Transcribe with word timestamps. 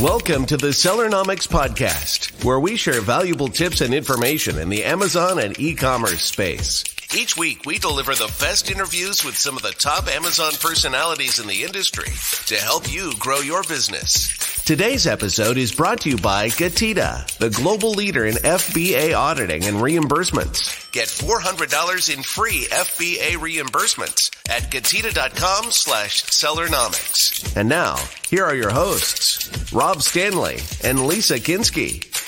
Welcome 0.00 0.44
to 0.46 0.58
the 0.58 0.66
Sellernomics 0.68 1.48
Podcast, 1.48 2.44
where 2.44 2.60
we 2.60 2.76
share 2.76 3.00
valuable 3.00 3.48
tips 3.48 3.80
and 3.80 3.94
information 3.94 4.58
in 4.58 4.68
the 4.68 4.84
Amazon 4.84 5.38
and 5.38 5.58
e-commerce 5.58 6.20
space. 6.20 6.84
Each 7.14 7.36
week, 7.36 7.64
we 7.64 7.78
deliver 7.78 8.14
the 8.14 8.32
best 8.40 8.70
interviews 8.70 9.24
with 9.24 9.36
some 9.38 9.56
of 9.56 9.62
the 9.62 9.70
top 9.72 10.08
Amazon 10.08 10.52
personalities 10.60 11.38
in 11.38 11.46
the 11.46 11.62
industry 11.62 12.10
to 12.46 12.56
help 12.62 12.92
you 12.92 13.12
grow 13.18 13.38
your 13.38 13.62
business. 13.62 14.36
Today's 14.64 15.06
episode 15.06 15.56
is 15.56 15.72
brought 15.72 16.00
to 16.00 16.10
you 16.10 16.16
by 16.16 16.48
Getida, 16.48 17.24
the 17.38 17.50
global 17.50 17.92
leader 17.92 18.26
in 18.26 18.34
FBA 18.34 19.16
auditing 19.16 19.64
and 19.64 19.76
reimbursements. 19.76 20.90
Get 20.90 21.06
$400 21.06 22.14
in 22.14 22.22
free 22.24 22.66
FBA 22.70 23.36
reimbursements 23.36 24.34
at 24.50 24.72
Getida.com 24.72 25.70
slash 25.70 26.24
Sellernomics. 26.24 27.56
And 27.56 27.68
now, 27.68 27.96
here 28.28 28.44
are 28.44 28.56
your 28.56 28.70
hosts, 28.70 29.72
Rob 29.72 30.02
Stanley 30.02 30.58
and 30.82 31.06
Lisa 31.06 31.38
Kinski. 31.38 32.25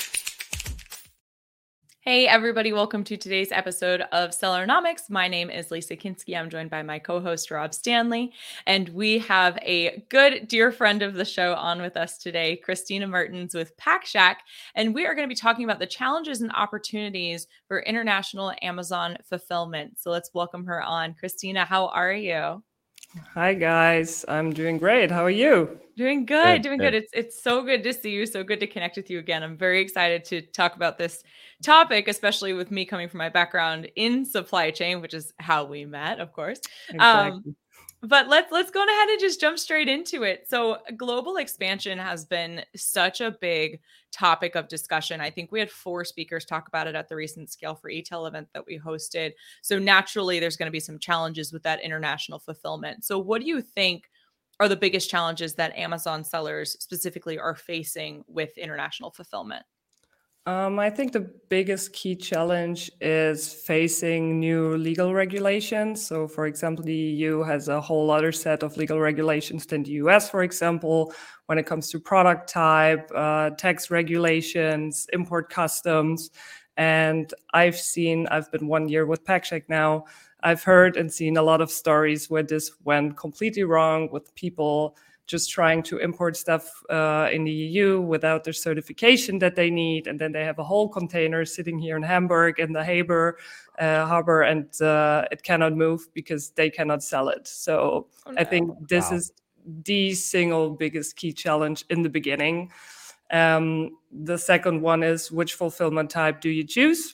Hey, 2.01 2.27
everybody, 2.27 2.71
welcome 2.71 3.03
to 3.03 3.17
today's 3.17 3.51
episode 3.51 3.99
of 4.13 4.29
Sellernomics. 4.29 5.09
My 5.09 5.27
name 5.27 5.49
is 5.49 5.69
Lisa 5.69 5.97
Kinski. 5.97 6.33
I'm 6.39 6.49
joined 6.49 6.69
by 6.69 6.81
my 6.81 6.97
co 6.97 7.19
host, 7.19 7.51
Rob 7.51 7.73
Stanley, 7.73 8.31
and 8.65 8.87
we 8.89 9.19
have 9.19 9.57
a 9.61 10.01
good 10.07 10.47
dear 10.47 10.71
friend 10.71 11.01
of 11.01 11.15
the 11.15 11.25
show 11.25 11.55
on 11.55 11.81
with 11.81 11.97
us 11.97 12.17
today, 12.17 12.61
Kristina 12.65 13.07
Mertens 13.07 13.53
with 13.53 13.75
Pack 13.75 14.05
Shack. 14.05 14.43
And 14.75 14.95
we 14.95 15.05
are 15.05 15.13
going 15.13 15.27
to 15.27 15.31
be 15.31 15.35
talking 15.35 15.65
about 15.65 15.79
the 15.79 15.85
challenges 15.85 16.39
and 16.39 16.53
opportunities 16.53 17.47
for 17.67 17.81
international 17.81 18.53
Amazon 18.61 19.17
fulfillment. 19.25 19.99
So 19.99 20.09
let's 20.09 20.33
welcome 20.33 20.65
her 20.67 20.81
on. 20.81 21.17
Kristina, 21.21 21.65
how 21.65 21.87
are 21.87 22.13
you? 22.13 22.63
Hi 23.33 23.55
guys, 23.55 24.23
I'm 24.27 24.53
doing 24.53 24.77
great. 24.77 25.09
How 25.09 25.25
are 25.25 25.31
you? 25.31 25.79
Doing 25.97 26.25
good, 26.25 26.57
good 26.57 26.61
doing 26.61 26.77
good. 26.77 26.91
good. 26.91 27.03
It's 27.03 27.11
it's 27.13 27.41
so 27.41 27.63
good 27.63 27.83
to 27.83 27.91
see 27.91 28.11
you. 28.11 28.27
So 28.27 28.43
good 28.43 28.59
to 28.59 28.67
connect 28.67 28.97
with 28.97 29.09
you 29.09 29.17
again. 29.17 29.41
I'm 29.41 29.57
very 29.57 29.81
excited 29.81 30.23
to 30.25 30.41
talk 30.41 30.75
about 30.75 30.99
this 30.99 31.23
topic, 31.63 32.07
especially 32.07 32.53
with 32.53 32.69
me 32.69 32.85
coming 32.85 33.09
from 33.09 33.17
my 33.17 33.29
background 33.29 33.89
in 33.95 34.25
supply 34.25 34.69
chain, 34.69 35.01
which 35.01 35.15
is 35.15 35.33
how 35.39 35.65
we 35.65 35.85
met, 35.85 36.19
of 36.19 36.33
course. 36.33 36.61
Exactly. 36.89 37.31
Um, 37.31 37.55
but 38.01 38.29
let's 38.29 38.51
let's 38.51 38.71
go 38.71 38.81
ahead 38.81 39.09
and 39.09 39.19
just 39.19 39.41
jump 39.41 39.59
straight 39.59 39.89
into 39.89 40.23
it. 40.23 40.45
So 40.49 40.77
global 40.95 41.37
expansion 41.37 41.97
has 41.97 42.25
been 42.25 42.63
such 42.75 43.19
a 43.19 43.31
big 43.31 43.81
topic 44.11 44.55
of 44.55 44.67
discussion. 44.69 45.19
I 45.19 45.29
think 45.29 45.51
we 45.51 45.59
had 45.59 45.69
four 45.69 46.05
speakers 46.05 46.45
talk 46.45 46.67
about 46.67 46.87
it 46.87 46.95
at 46.95 47.09
the 47.09 47.15
recent 47.15 47.49
Scale 47.49 47.75
for 47.75 47.89
E-tail 47.89 48.25
event 48.25 48.47
that 48.53 48.65
we 48.65 48.79
hosted. 48.79 49.33
So 49.61 49.77
naturally 49.77 50.39
there's 50.39 50.55
going 50.55 50.67
to 50.67 50.71
be 50.71 50.79
some 50.79 50.97
challenges 50.97 51.51
with 51.51 51.63
that 51.63 51.81
international 51.81 52.39
fulfillment. 52.39 53.03
So 53.03 53.19
what 53.19 53.41
do 53.41 53.47
you 53.47 53.61
think 53.61 54.09
are 54.61 54.69
the 54.69 54.75
biggest 54.75 55.09
challenges 55.09 55.55
that 55.55 55.75
Amazon 55.77 56.23
sellers 56.23 56.77
specifically 56.79 57.37
are 57.37 57.55
facing 57.55 58.23
with 58.27 58.57
international 58.57 59.11
fulfillment? 59.11 59.63
Um, 60.45 60.79
I 60.79 60.89
think 60.89 61.11
the 61.11 61.29
biggest 61.49 61.93
key 61.93 62.15
challenge 62.15 62.89
is 63.01 63.53
facing 63.53 64.39
new 64.39 64.77
legal 64.77 65.13
regulations. 65.13 66.05
So, 66.05 66.27
for 66.27 66.47
example, 66.47 66.83
the 66.83 66.95
EU 66.95 67.43
has 67.43 67.67
a 67.67 67.79
whole 67.79 68.09
other 68.09 68.31
set 68.31 68.63
of 68.63 68.75
legal 68.77 68.99
regulations 68.99 69.65
than 69.65 69.83
the 69.83 69.91
US, 70.03 70.29
for 70.29 70.41
example, 70.41 71.13
when 71.45 71.57
it 71.59 71.65
comes 71.65 71.89
to 71.91 71.99
product 71.99 72.49
type, 72.49 73.11
uh, 73.13 73.51
tax 73.51 73.91
regulations, 73.91 75.07
import 75.13 75.49
customs. 75.49 76.31
And 76.77 77.31
I've 77.53 77.77
seen, 77.77 78.25
I've 78.31 78.51
been 78.51 78.67
one 78.67 78.87
year 78.87 79.05
with 79.05 79.25
PackShack 79.25 79.63
now. 79.67 80.05
I've 80.41 80.63
heard 80.63 80.95
and 80.95 81.11
seen 81.11 81.35
a 81.35 81.43
lot 81.43 81.59
of 81.59 81.69
stories 81.69 82.29
where 82.29 82.43
this 82.43 82.71
went 82.85 83.17
completely 83.17 83.63
wrong 83.63 84.09
with 84.11 84.33
people 84.35 84.95
just 85.29 85.51
trying 85.51 85.83
to 85.83 85.99
import 85.99 86.35
stuff 86.35 86.83
uh, 86.89 87.29
in 87.31 87.43
the 87.43 87.51
EU 87.51 88.01
without 88.01 88.43
the 88.43 88.51
certification 88.51 89.37
that 89.37 89.55
they 89.55 89.69
need, 89.69 90.07
and 90.07 90.19
then 90.19 90.31
they 90.31 90.43
have 90.43 90.57
a 90.57 90.63
whole 90.63 90.89
container 90.89 91.45
sitting 91.45 91.77
here 91.77 91.95
in 91.95 92.01
Hamburg 92.01 92.59
in 92.59 92.73
the 92.73 92.83
Haber 92.83 93.37
uh, 93.77 94.07
harbor, 94.07 94.41
and 94.41 94.65
uh, 94.81 95.25
it 95.31 95.43
cannot 95.43 95.75
move 95.75 96.11
because 96.15 96.49
they 96.51 96.71
cannot 96.71 97.03
sell 97.03 97.29
it. 97.29 97.47
So 97.47 98.07
oh, 98.25 98.31
no. 98.31 98.41
I 98.41 98.43
think 98.43 98.71
this 98.89 99.11
wow. 99.11 99.17
is 99.17 99.31
the 99.83 100.15
single 100.15 100.71
biggest 100.71 101.15
key 101.15 101.31
challenge 101.31 101.85
in 101.91 102.01
the 102.01 102.09
beginning. 102.09 102.71
Um, 103.31 103.97
the 104.11 104.37
second 104.37 104.81
one 104.81 105.03
is 105.03 105.31
which 105.31 105.53
fulfillment 105.53 106.09
type 106.09 106.41
do 106.41 106.49
you 106.49 106.63
choose? 106.63 107.13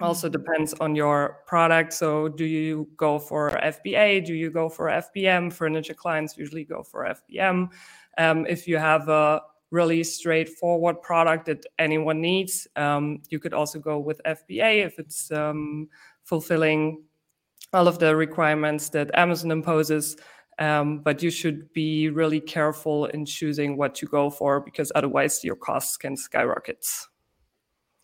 Also 0.00 0.28
depends 0.28 0.74
on 0.74 0.94
your 0.94 1.38
product. 1.46 1.92
So 1.92 2.28
do 2.28 2.44
you 2.44 2.88
go 2.96 3.18
for 3.18 3.50
fba 3.50 4.24
do 4.24 4.34
you 4.34 4.50
go 4.50 4.68
for 4.68 4.86
fbm 4.88 5.52
furniture 5.52 5.94
clients 5.94 6.36
usually 6.36 6.64
go 6.64 6.82
for 6.82 7.04
fbm 7.04 7.68
um, 8.18 8.46
if 8.46 8.66
you 8.66 8.76
have 8.76 9.08
a 9.08 9.40
really 9.70 10.04
straightforward 10.04 11.00
product 11.02 11.46
that 11.46 11.64
anyone 11.78 12.20
needs 12.20 12.66
um, 12.76 13.20
you 13.30 13.38
could 13.38 13.54
also 13.54 13.78
go 13.78 13.98
with 13.98 14.20
fba 14.26 14.84
if 14.84 14.98
it's 14.98 15.30
um, 15.30 15.88
fulfilling 16.24 17.02
all 17.72 17.88
of 17.88 17.98
the 17.98 18.14
requirements 18.14 18.88
that 18.90 19.10
amazon 19.14 19.50
imposes. 19.50 20.16
Um, 20.60 21.00
but 21.00 21.20
you 21.20 21.30
should 21.30 21.72
be 21.72 22.10
really 22.10 22.40
careful 22.40 23.06
in 23.06 23.26
choosing 23.26 23.76
what 23.76 23.96
to 23.96 24.06
go 24.06 24.30
for 24.30 24.60
because 24.60 24.92
otherwise 24.94 25.42
your 25.42 25.56
costs 25.56 25.96
can 25.96 26.16
skyrocket 26.16 26.86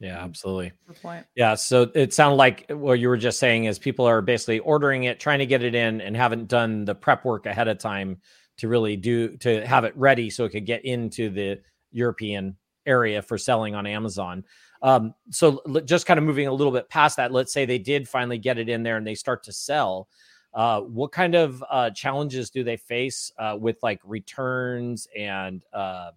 yeah, 0.01 0.25
absolutely. 0.25 0.73
Good 0.89 1.03
point. 1.03 1.27
Yeah. 1.37 1.55
So 1.55 1.91
it 1.95 2.15
sounded 2.15 2.37
like 2.37 2.71
what 2.71 2.99
you 2.99 3.09
were 3.09 3.19
just 3.19 3.39
saying 3.39 3.67
is 3.67 3.79
people 3.79 4.07
are 4.07 4.23
basically 4.23 4.59
ordering 4.61 5.05
it, 5.05 5.21
trying 5.21 5.41
to 5.41 5.47
get 5.47 5.63
it 5.63 5.75
in, 5.75 6.01
and 6.01 6.17
haven't 6.17 6.49
done 6.49 6.87
the 6.87 6.95
prep 6.95 7.25
work 7.25 7.45
ahead 7.45 7.69
of 7.69 7.79
time 7.79 8.17
to 8.57 8.69
really 8.69 8.97
do 8.97 9.37
to 9.39 9.65
have 9.67 9.85
it 9.85 9.97
ready 9.97 10.31
so 10.31 10.45
it 10.45 10.51
could 10.51 10.65
get 10.65 10.85
into 10.87 11.29
the 11.29 11.61
European 11.93 12.57
area 12.87 13.21
for 13.21 13.37
selling 13.37 13.75
on 13.75 13.87
Amazon. 13.87 14.43
Um, 14.83 15.15
so 15.31 15.63
just 15.85 16.07
kind 16.07 16.17
of 16.17 16.25
moving 16.25 16.47
a 16.47 16.53
little 16.53 16.73
bit 16.73 16.89
past 16.89 17.19
that, 17.19 17.31
let's 17.31 17.53
say 17.53 17.67
they 17.67 17.79
did 17.79 18.09
finally 18.09 18.39
get 18.39 18.59
it 18.59 18.71
in 18.71 18.83
there 18.83 18.97
and 18.97 19.07
they 19.07 19.15
start 19.15 19.43
to 19.45 19.53
sell. 19.53 20.09
Uh, 20.55 20.81
what 20.81 21.13
kind 21.13 21.35
of 21.35 21.63
uh, 21.71 21.91
challenges 21.91 22.49
do 22.49 22.65
they 22.65 22.79
face 22.79 23.31
uh, 23.39 23.57
with 23.61 23.77
like 23.83 24.01
returns 24.05 25.07
and 25.17 25.63
uh, 25.75 26.11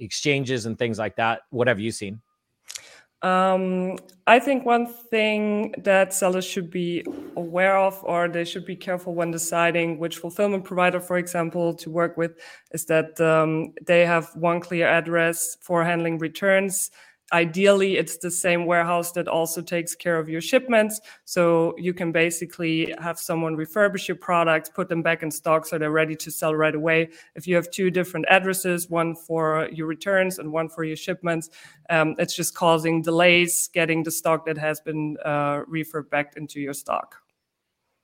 exchanges 0.00 0.66
and 0.66 0.76
things 0.76 0.98
like 0.98 1.14
that? 1.16 1.42
What 1.50 1.68
have 1.68 1.78
you 1.78 1.92
seen? 1.92 2.20
Um, 3.22 3.96
I 4.28 4.38
think 4.38 4.64
one 4.64 4.86
thing 4.86 5.74
that 5.78 6.14
sellers 6.14 6.44
should 6.44 6.70
be 6.70 7.04
aware 7.36 7.76
of, 7.76 7.98
or 8.04 8.28
they 8.28 8.44
should 8.44 8.64
be 8.64 8.76
careful 8.76 9.14
when 9.14 9.32
deciding 9.32 9.98
which 9.98 10.18
fulfillment 10.18 10.64
provider, 10.64 11.00
for 11.00 11.18
example, 11.18 11.74
to 11.74 11.90
work 11.90 12.16
with, 12.16 12.38
is 12.70 12.84
that 12.86 13.20
um, 13.20 13.72
they 13.86 14.06
have 14.06 14.30
one 14.36 14.60
clear 14.60 14.86
address 14.86 15.56
for 15.60 15.84
handling 15.84 16.18
returns 16.18 16.90
ideally 17.32 17.96
it's 17.96 18.16
the 18.18 18.30
same 18.30 18.66
warehouse 18.66 19.12
that 19.12 19.28
also 19.28 19.60
takes 19.60 19.94
care 19.94 20.18
of 20.18 20.28
your 20.28 20.40
shipments. 20.40 21.00
So 21.24 21.74
you 21.78 21.94
can 21.94 22.12
basically 22.12 22.94
have 22.98 23.18
someone 23.18 23.56
refurbish 23.56 24.08
your 24.08 24.16
products 24.16 24.70
put 24.70 24.88
them 24.88 25.02
back 25.02 25.22
in 25.22 25.30
stock 25.30 25.66
so 25.66 25.78
they're 25.78 25.90
ready 25.90 26.16
to 26.16 26.30
sell 26.30 26.54
right 26.54 26.74
away. 26.74 27.10
If 27.34 27.46
you 27.46 27.54
have 27.56 27.70
two 27.70 27.90
different 27.90 28.26
addresses 28.28 28.88
one 28.88 29.14
for 29.14 29.68
your 29.72 29.86
returns 29.86 30.38
and 30.38 30.52
one 30.52 30.68
for 30.68 30.84
your 30.84 30.96
shipments 30.96 31.50
um, 31.90 32.14
it's 32.18 32.34
just 32.34 32.54
causing 32.54 33.02
delays 33.02 33.68
getting 33.72 34.02
the 34.02 34.10
stock 34.10 34.46
that 34.46 34.58
has 34.58 34.80
been 34.80 35.16
uh, 35.24 35.62
back 36.10 36.36
into 36.36 36.60
your 36.60 36.74
stock 36.74 37.22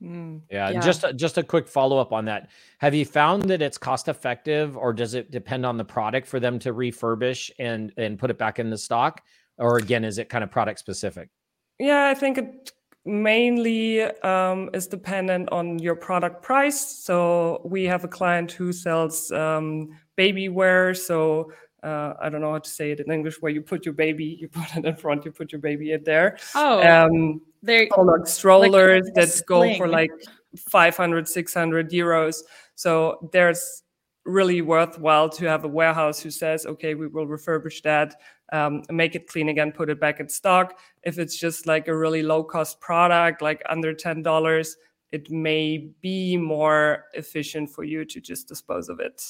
Mm, 0.04 0.42
yeah, 0.50 0.70
yeah, 0.70 0.80
just 0.80 1.04
just 1.16 1.38
a 1.38 1.42
quick 1.42 1.66
follow 1.66 1.98
up 1.98 2.12
on 2.12 2.26
that. 2.26 2.50
Have 2.78 2.94
you 2.94 3.06
found 3.06 3.44
that 3.44 3.62
it's 3.62 3.78
cost 3.78 4.08
effective, 4.08 4.76
or 4.76 4.92
does 4.92 5.14
it 5.14 5.30
depend 5.30 5.64
on 5.64 5.78
the 5.78 5.84
product 5.84 6.26
for 6.26 6.38
them 6.38 6.58
to 6.60 6.74
refurbish 6.74 7.50
and 7.58 7.92
and 7.96 8.18
put 8.18 8.30
it 8.30 8.36
back 8.36 8.58
in 8.58 8.68
the 8.68 8.76
stock, 8.76 9.22
or 9.56 9.78
again, 9.78 10.04
is 10.04 10.18
it 10.18 10.28
kind 10.28 10.44
of 10.44 10.50
product 10.50 10.78
specific? 10.78 11.30
Yeah, 11.78 12.08
I 12.08 12.14
think 12.14 12.38
it 12.38 12.72
mainly 13.06 14.02
um, 14.02 14.70
is 14.74 14.86
dependent 14.86 15.48
on 15.50 15.78
your 15.78 15.94
product 15.94 16.42
price. 16.42 16.80
So 16.80 17.62
we 17.64 17.84
have 17.84 18.04
a 18.04 18.08
client 18.08 18.52
who 18.52 18.72
sells 18.72 19.30
um, 19.32 19.88
baby 20.16 20.48
wear, 20.48 20.94
so 20.94 21.50
uh, 21.84 22.14
I 22.20 22.30
don't 22.30 22.40
know 22.40 22.52
how 22.52 22.58
to 22.58 22.70
say 22.70 22.90
it 22.90 23.00
in 23.00 23.12
English, 23.12 23.40
where 23.40 23.52
you 23.52 23.60
put 23.60 23.84
your 23.84 23.94
baby, 23.94 24.38
you 24.40 24.48
put 24.48 24.74
it 24.76 24.84
in 24.84 24.96
front, 24.96 25.24
you 25.24 25.30
put 25.30 25.52
your 25.52 25.60
baby 25.60 25.92
in 25.92 26.02
there. 26.02 26.38
Oh, 26.54 26.82
um, 26.82 27.42
they're 27.62 27.88
like 27.96 28.26
strollers 28.26 29.04
like 29.04 29.14
that 29.14 29.42
go 29.46 29.74
for 29.76 29.86
like 29.86 30.10
500, 30.56 31.28
600 31.28 31.90
euros. 31.90 32.42
So 32.74 33.28
there's 33.32 33.82
really 34.24 34.62
worthwhile 34.62 35.28
to 35.28 35.44
have 35.46 35.64
a 35.64 35.68
warehouse 35.68 36.20
who 36.20 36.30
says, 36.30 36.64
okay, 36.66 36.94
we 36.94 37.06
will 37.06 37.26
refurbish 37.26 37.82
that, 37.82 38.20
um, 38.52 38.82
make 38.90 39.14
it 39.14 39.26
clean 39.26 39.50
again, 39.50 39.70
put 39.70 39.90
it 39.90 40.00
back 40.00 40.20
in 40.20 40.28
stock. 40.28 40.78
If 41.02 41.18
it's 41.18 41.36
just 41.36 41.66
like 41.66 41.88
a 41.88 41.96
really 41.96 42.22
low 42.22 42.42
cost 42.42 42.80
product, 42.80 43.42
like 43.42 43.62
under 43.68 43.92
$10, 43.94 44.74
it 45.12 45.30
may 45.30 45.90
be 46.00 46.36
more 46.36 47.04
efficient 47.12 47.70
for 47.70 47.84
you 47.84 48.04
to 48.06 48.20
just 48.20 48.48
dispose 48.48 48.88
of 48.88 49.00
it. 49.00 49.22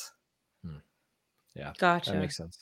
Yeah. 1.55 1.73
Gotcha. 1.79 2.13
That 2.13 2.21
makes 2.21 2.37
sense. 2.37 2.59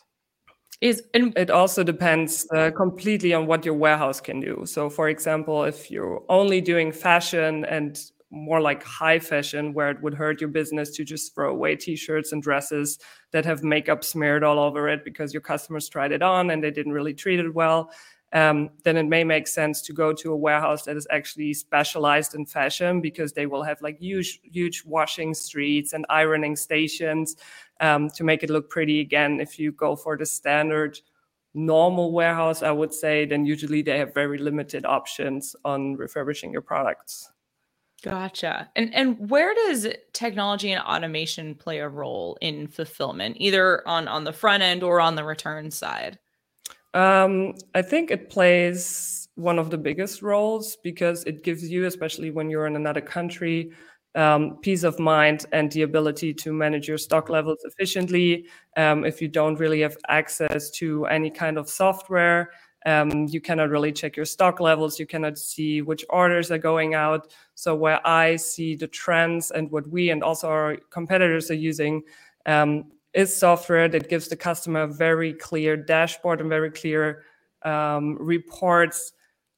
Is 0.80 1.02
and 1.14 1.32
it 1.38 1.50
also 1.50 1.84
depends 1.84 2.46
uh, 2.54 2.70
completely 2.76 3.32
on 3.34 3.46
what 3.46 3.64
your 3.64 3.74
warehouse 3.74 4.20
can 4.20 4.40
do. 4.40 4.64
So, 4.66 4.90
for 4.90 5.08
example, 5.08 5.64
if 5.64 5.90
you're 5.90 6.22
only 6.28 6.60
doing 6.60 6.90
fashion 6.90 7.64
and 7.66 7.98
more 8.30 8.60
like 8.60 8.82
high 8.82 9.18
fashion 9.18 9.74
where 9.74 9.90
it 9.90 10.02
would 10.02 10.14
hurt 10.14 10.40
your 10.40 10.48
business 10.48 10.90
to 10.90 11.04
just 11.04 11.34
throw 11.34 11.50
away 11.50 11.76
t-shirts 11.76 12.32
and 12.32 12.42
dresses 12.42 12.98
that 13.30 13.44
have 13.44 13.62
makeup 13.62 14.02
smeared 14.02 14.42
all 14.42 14.58
over 14.58 14.88
it 14.88 15.04
because 15.04 15.34
your 15.34 15.42
customers 15.42 15.86
tried 15.86 16.12
it 16.12 16.22
on 16.22 16.50
and 16.50 16.64
they 16.64 16.70
didn't 16.70 16.92
really 16.92 17.12
treat 17.12 17.38
it 17.38 17.54
well 17.54 17.90
um, 18.32 18.70
then 18.82 18.96
it 18.96 19.04
may 19.04 19.24
make 19.24 19.46
sense 19.46 19.82
to 19.82 19.92
go 19.92 20.12
to 20.14 20.32
a 20.32 20.36
warehouse 20.36 20.84
that 20.84 20.96
is 20.96 21.06
actually 21.10 21.52
specialized 21.52 22.34
in 22.34 22.46
fashion 22.46 23.02
because 23.02 23.32
they 23.32 23.44
will 23.44 23.62
have 23.62 23.82
like 23.82 23.98
huge, 23.98 24.40
huge 24.42 24.84
washing 24.86 25.34
streets 25.34 25.92
and 25.92 26.06
ironing 26.08 26.56
stations 26.56 27.36
um, 27.82 28.08
to 28.10 28.24
make 28.24 28.42
it 28.42 28.48
look 28.48 28.70
pretty. 28.70 29.00
Again, 29.00 29.40
if 29.40 29.58
you 29.58 29.72
go 29.72 29.94
for 29.96 30.16
the 30.16 30.24
standard 30.24 30.98
normal 31.52 32.12
warehouse, 32.12 32.62
I 32.62 32.70
would 32.70 32.94
say, 32.94 33.26
then 33.26 33.44
usually 33.44 33.82
they 33.82 33.98
have 33.98 34.14
very 34.14 34.38
limited 34.38 34.86
options 34.86 35.54
on 35.66 35.96
refurbishing 35.96 36.50
your 36.50 36.62
products. 36.62 37.30
Gotcha. 38.02 38.70
And 38.74 38.92
and 38.94 39.30
where 39.30 39.54
does 39.54 39.86
technology 40.12 40.72
and 40.72 40.82
automation 40.82 41.54
play 41.54 41.78
a 41.78 41.88
role 41.88 42.36
in 42.40 42.66
fulfillment, 42.66 43.36
either 43.38 43.86
on 43.86 44.08
on 44.08 44.24
the 44.24 44.32
front 44.32 44.62
end 44.62 44.82
or 44.82 45.00
on 45.00 45.14
the 45.14 45.24
return 45.24 45.70
side? 45.70 46.18
Um, 46.94 47.54
I 47.74 47.82
think 47.82 48.10
it 48.10 48.28
plays 48.28 49.28
one 49.36 49.58
of 49.58 49.70
the 49.70 49.78
biggest 49.78 50.20
roles 50.20 50.76
because 50.82 51.24
it 51.24 51.44
gives 51.44 51.68
you, 51.68 51.86
especially 51.86 52.30
when 52.30 52.50
you're 52.50 52.66
in 52.66 52.76
another 52.76 53.00
country, 53.00 53.72
um, 54.14 54.58
peace 54.60 54.82
of 54.82 54.98
mind 54.98 55.46
and 55.52 55.70
the 55.72 55.82
ability 55.82 56.34
to 56.34 56.52
manage 56.52 56.88
your 56.88 56.98
stock 56.98 57.28
levels 57.28 57.60
efficiently. 57.64 58.46
Um, 58.76 59.04
if 59.04 59.22
you 59.22 59.28
don't 59.28 59.58
really 59.58 59.80
have 59.80 59.96
access 60.08 60.70
to 60.72 61.06
any 61.06 61.30
kind 61.30 61.58
of 61.58 61.68
software, 61.68 62.50
um, 62.84 63.26
you 63.28 63.40
cannot 63.40 63.70
really 63.70 63.92
check 63.92 64.16
your 64.16 64.26
stock 64.26 64.60
levels. 64.60 64.98
You 64.98 65.06
cannot 65.06 65.38
see 65.38 65.82
which 65.82 66.04
orders 66.10 66.50
are 66.50 66.58
going 66.58 66.94
out. 66.94 67.32
So, 67.54 67.74
where 67.74 68.04
I 68.06 68.36
see 68.36 68.74
the 68.74 68.88
trends 68.88 69.50
and 69.50 69.70
what 69.70 69.86
we 69.86 70.10
and 70.10 70.22
also 70.22 70.48
our 70.48 70.76
competitors 70.90 71.50
are 71.50 71.54
using 71.54 72.02
um, 72.46 72.86
is 73.14 73.34
software 73.34 73.88
that 73.88 74.08
gives 74.08 74.28
the 74.28 74.36
customer 74.36 74.82
a 74.82 74.88
very 74.88 75.32
clear 75.32 75.76
dashboard 75.76 76.40
and 76.40 76.48
very 76.48 76.70
clear 76.70 77.22
um, 77.62 78.16
reports 78.18 79.12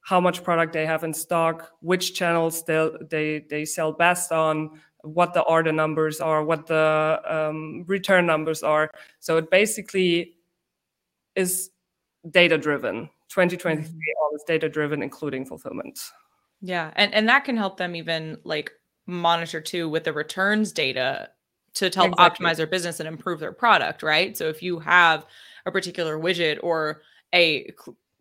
how 0.04 0.20
much 0.20 0.44
product 0.44 0.74
they 0.74 0.84
have 0.86 1.02
in 1.02 1.12
stock, 1.12 1.72
which 1.80 2.14
channels 2.14 2.62
they 2.64 2.90
they, 3.10 3.44
they 3.50 3.64
sell 3.64 3.90
best 3.90 4.30
on, 4.30 4.80
what 5.02 5.32
the 5.32 5.40
order 5.40 5.72
numbers 5.72 6.20
are, 6.20 6.44
what 6.44 6.66
the 6.66 7.20
um, 7.26 7.84
return 7.86 8.26
numbers 8.26 8.62
are. 8.62 8.90
So 9.20 9.38
it 9.38 9.50
basically 9.50 10.36
is 11.34 11.70
data 12.30 12.58
driven. 12.58 13.08
2023 13.30 13.82
mm-hmm. 13.82 13.98
all 14.22 14.30
is 14.36 14.44
data 14.46 14.68
driven, 14.68 15.02
including 15.02 15.46
fulfillment. 15.46 15.98
Yeah, 16.60 16.90
and 16.96 17.12
and 17.14 17.28
that 17.28 17.44
can 17.44 17.56
help 17.56 17.78
them 17.78 17.96
even 17.96 18.38
like 18.44 18.72
monitor 19.06 19.60
too 19.60 19.88
with 19.88 20.04
the 20.04 20.12
returns 20.12 20.72
data 20.72 21.30
to 21.74 21.90
help 21.94 22.12
exactly. 22.12 22.46
optimize 22.46 22.56
their 22.56 22.66
business 22.66 23.00
and 23.00 23.08
improve 23.08 23.40
their 23.40 23.52
product, 23.52 24.02
right? 24.02 24.36
So 24.36 24.48
if 24.48 24.62
you 24.62 24.78
have 24.80 25.26
a 25.66 25.72
particular 25.72 26.18
widget 26.18 26.58
or 26.62 27.02
a 27.34 27.72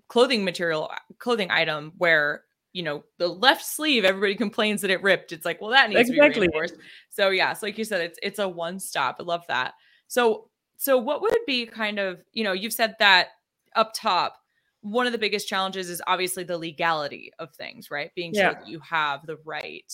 clothing 0.08 0.44
material, 0.44 0.90
uh, 0.92 0.98
clothing 1.20 1.52
item 1.52 1.94
where 1.98 2.44
you 2.74 2.84
know 2.84 3.04
the 3.20 3.28
left 3.28 3.66
sleeve, 3.66 4.06
everybody 4.06 4.36
complains 4.36 4.82
that 4.82 4.92
it 4.92 5.04
ripped. 5.04 5.32
It's 5.32 5.46
like, 5.46 5.62
well, 5.62 5.72
that 5.72 5.90
needs 5.90 6.10
exactly. 6.10 6.28
to 6.28 6.34
be 6.34 6.40
reinforced. 6.42 6.76
So 7.10 7.30
yeah, 7.30 7.54
so 7.54 7.68
like 7.68 7.78
you 7.78 7.84
said, 7.84 8.02
it's 8.02 8.20
it's 8.22 8.40
a 8.40 8.50
one 8.50 8.80
stop. 8.80 9.18
I 9.20 9.24
love 9.24 9.44
that. 9.48 9.74
So 10.08 10.50
so 10.78 10.98
what 10.98 11.22
would 11.22 11.38
be 11.46 11.66
kind 11.66 12.00
of 12.00 12.22
you 12.32 12.44
know 12.44 12.54
you've 12.54 12.74
said 12.74 12.96
that 13.00 13.30
up 13.76 13.94
top 13.96 14.38
one 14.84 15.06
of 15.06 15.14
the 15.14 15.18
biggest 15.18 15.48
challenges 15.48 15.90
is 15.90 16.02
obviously 16.08 16.44
the 16.44 16.58
legality 16.58 17.32
of 17.40 17.56
things, 17.56 17.90
right? 17.90 18.12
Being 18.16 18.34
sure 18.34 18.54
that 18.54 18.68
you 18.68 18.82
have 18.82 19.26
the 19.26 19.38
right 19.46 19.92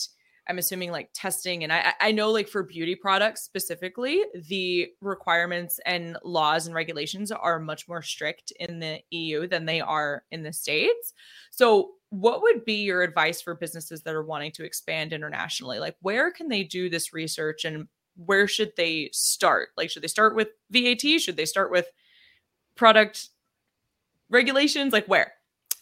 I'm 0.50 0.57
assuming 0.57 0.92
like 0.92 1.12
testing. 1.13 1.63
And 1.63 1.72
I, 1.72 1.94
I 2.01 2.12
know 2.12 2.31
like 2.31 2.48
for 2.48 2.63
beauty 2.63 2.96
products 2.96 3.44
specifically, 3.44 4.24
the 4.48 4.90
requirements 5.00 5.80
and 5.86 6.18
laws 6.24 6.66
and 6.66 6.75
regulations 6.75 7.31
are 7.31 7.60
much 7.60 7.88
more 7.88 8.01
strict 8.01 8.51
in 8.60 8.80
the 8.80 9.00
EU 9.12 9.48
than 9.48 9.66
they 9.66 9.80
are 9.80 10.24
in 10.31 10.42
the 10.42 10.51
States. 10.51 11.13
So, 11.51 11.92
what 12.12 12.42
would 12.42 12.66
be 12.66 12.81
your 12.81 13.04
advice 13.04 13.40
for 13.40 13.54
businesses 13.54 14.01
that 14.01 14.16
are 14.16 14.24
wanting 14.24 14.51
to 14.54 14.66
expand 14.66 15.13
internationally? 15.13 15.78
Like, 15.78 15.96
where 16.01 16.31
can 16.31 16.48
they 16.48 16.63
do 16.63 16.90
this 16.90 17.13
research 17.13 17.66
and 17.66 17.88
where 18.16 18.48
should 18.48 18.75
they 18.75 19.12
start? 19.13 19.69
Like, 19.78 19.92
should 19.92 20.02
they 20.02 20.07
start 20.07 20.36
with 20.36 20.48
VAT? 20.72 21.22
Should 21.22 21.38
they 21.38 21.45
start 21.45 21.69
with 21.69 21.86
product 22.75 23.30
regulations? 24.31 24.92
Like, 24.92 25.06
where? 25.06 25.34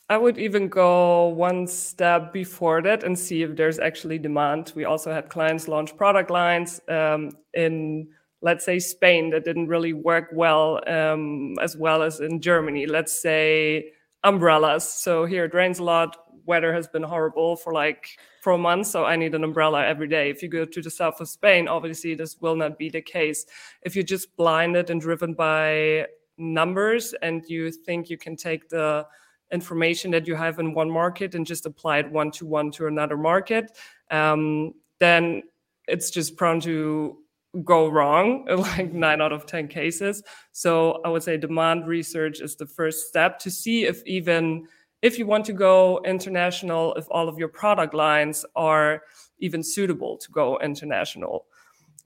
I 0.10 0.18
would 0.18 0.38
even 0.38 0.70
go 0.70 1.28
one 1.28 1.68
step 1.68 2.32
before 2.32 2.82
that 2.82 3.04
and 3.04 3.18
see 3.18 3.42
if 3.42 3.58
there's 3.58 3.78
actually 3.78 4.20
demand. 4.20 4.72
We 4.74 4.86
also 4.86 5.12
had 5.12 5.30
clients 5.30 5.68
launch 5.68 5.98
product 5.98 6.32
lines 6.32 6.80
um, 6.88 7.32
in, 7.54 8.08
let's 8.42 8.64
say, 8.64 8.80
Spain 8.80 9.30
that 9.32 9.44
didn't 9.44 9.68
really 9.68 9.92
work 9.92 10.30
well, 10.32 10.82
um, 10.88 11.56
as 11.62 11.76
well 11.76 12.04
as 12.04 12.22
in 12.22 12.40
Germany. 12.40 12.86
Let's 12.86 13.22
say 13.22 13.92
umbrellas. 14.24 14.90
So 14.90 15.26
here 15.26 15.44
it 15.44 15.54
rains 15.54 15.80
a 15.80 15.84
lot. 15.84 16.16
Weather 16.46 16.74
has 16.74 16.88
been 16.88 17.04
horrible 17.04 17.58
for 17.58 17.74
like 17.74 18.18
four 18.42 18.58
months, 18.58 18.90
so 18.90 19.04
I 19.04 19.18
need 19.18 19.36
an 19.36 19.44
umbrella 19.44 19.86
every 19.86 20.08
day. 20.08 20.30
If 20.30 20.42
you 20.42 20.48
go 20.48 20.64
to 20.64 20.82
the 20.82 20.90
south 20.90 21.20
of 21.20 21.28
Spain, 21.28 21.68
obviously 21.68 22.16
this 22.16 22.40
will 22.40 22.56
not 22.56 22.78
be 22.78 22.90
the 22.90 23.02
case. 23.02 23.46
If 23.82 23.94
you're 23.94 24.06
just 24.06 24.34
blinded 24.38 24.90
and 24.90 25.02
driven 25.02 25.34
by 25.34 26.08
numbers 26.38 27.14
and 27.22 27.44
you 27.50 27.72
think 27.72 28.10
you 28.10 28.18
can 28.18 28.38
take 28.38 28.70
the 28.70 29.06
information 29.52 30.12
that 30.12 30.28
you 30.28 30.36
have 30.36 30.60
in 30.60 30.74
one 30.74 30.90
market 30.90 31.36
and 31.36 31.46
just 31.46 31.66
apply 31.66 32.00
it 32.00 32.12
one 32.12 32.32
to 32.32 32.46
one 32.46 32.72
to 32.72 32.88
another 32.88 33.18
market, 33.18 33.78
um, 34.12 34.74
then 35.00 35.44
it's 35.88 36.10
just 36.10 36.36
prone 36.36 36.60
to 36.62 37.18
go 37.64 37.88
wrong 37.88 38.46
like 38.50 38.94
nine 38.94 39.22
out 39.22 39.32
of 39.32 39.46
10 39.46 39.68
cases. 39.68 40.24
So 40.52 41.02
I 41.06 41.10
would 41.10 41.24
say 41.24 41.38
demand 41.38 41.88
research 41.88 42.42
is 42.42 42.56
the 42.56 42.66
first 42.66 43.08
step 43.08 43.40
to 43.40 43.52
see 43.52 43.86
if 43.86 44.06
even 44.06 44.68
if 45.02 45.20
you 45.20 45.28
want 45.28 45.46
to 45.46 45.54
go 45.54 46.02
international, 46.06 46.94
if 46.96 47.06
all 47.12 47.30
of 47.30 47.38
your 47.38 47.48
product 47.48 47.94
lines 47.94 48.44
are 48.56 49.04
even 49.40 49.62
suitable 49.62 50.18
to 50.18 50.32
go 50.32 50.60
international. 50.60 51.46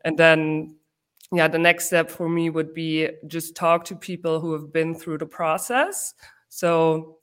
And 0.03 0.17
then 0.17 0.75
yeah, 1.33 1.47
the 1.47 1.57
next 1.57 1.85
step 1.85 2.09
for 2.09 2.27
me 2.27 2.49
would 2.49 2.73
be 2.73 3.09
just 3.27 3.55
talk 3.55 3.85
to 3.85 3.95
people 3.95 4.41
who 4.41 4.51
have 4.51 4.73
been 4.73 4.93
through 4.93 5.19
the 5.19 5.25
process. 5.25 6.13
So 6.49 7.19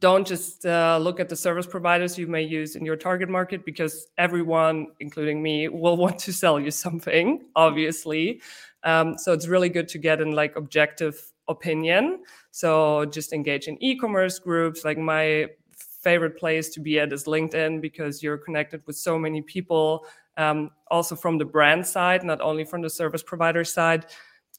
don't 0.00 0.26
just 0.26 0.66
uh, 0.66 0.98
look 1.00 1.18
at 1.18 1.28
the 1.28 1.36
service 1.36 1.66
providers 1.66 2.18
you 2.18 2.26
may 2.26 2.42
use 2.42 2.76
in 2.76 2.84
your 2.84 2.96
target 2.96 3.28
market 3.28 3.64
because 3.64 4.06
everyone, 4.18 4.88
including 5.00 5.42
me, 5.42 5.68
will 5.68 5.96
want 6.04 6.18
to 6.20 6.32
sell 6.32 6.60
you 6.60 6.70
something, 6.70 7.46
obviously. 7.56 8.40
Um, 8.84 9.16
so 9.18 9.32
it's 9.32 9.48
really 9.48 9.68
good 9.68 9.88
to 9.88 9.98
get 9.98 10.20
an 10.20 10.32
like 10.32 10.56
objective 10.56 11.32
opinion. 11.48 12.22
So 12.50 13.06
just 13.06 13.32
engage 13.32 13.66
in 13.66 13.82
e-commerce 13.82 14.38
groups. 14.38 14.84
Like 14.84 14.98
my 14.98 15.46
favorite 15.72 16.38
place 16.38 16.68
to 16.70 16.80
be 16.80 17.00
at 17.00 17.12
is 17.12 17.24
LinkedIn 17.24 17.80
because 17.80 18.22
you're 18.22 18.38
connected 18.38 18.82
with 18.86 18.96
so 18.96 19.18
many 19.18 19.42
people, 19.42 20.06
um, 20.36 20.70
also 20.90 21.16
from 21.16 21.38
the 21.38 21.44
brand 21.44 21.86
side, 21.86 22.22
not 22.22 22.40
only 22.40 22.64
from 22.64 22.82
the 22.82 22.90
service 22.90 23.22
provider 23.22 23.64
side 23.64 24.06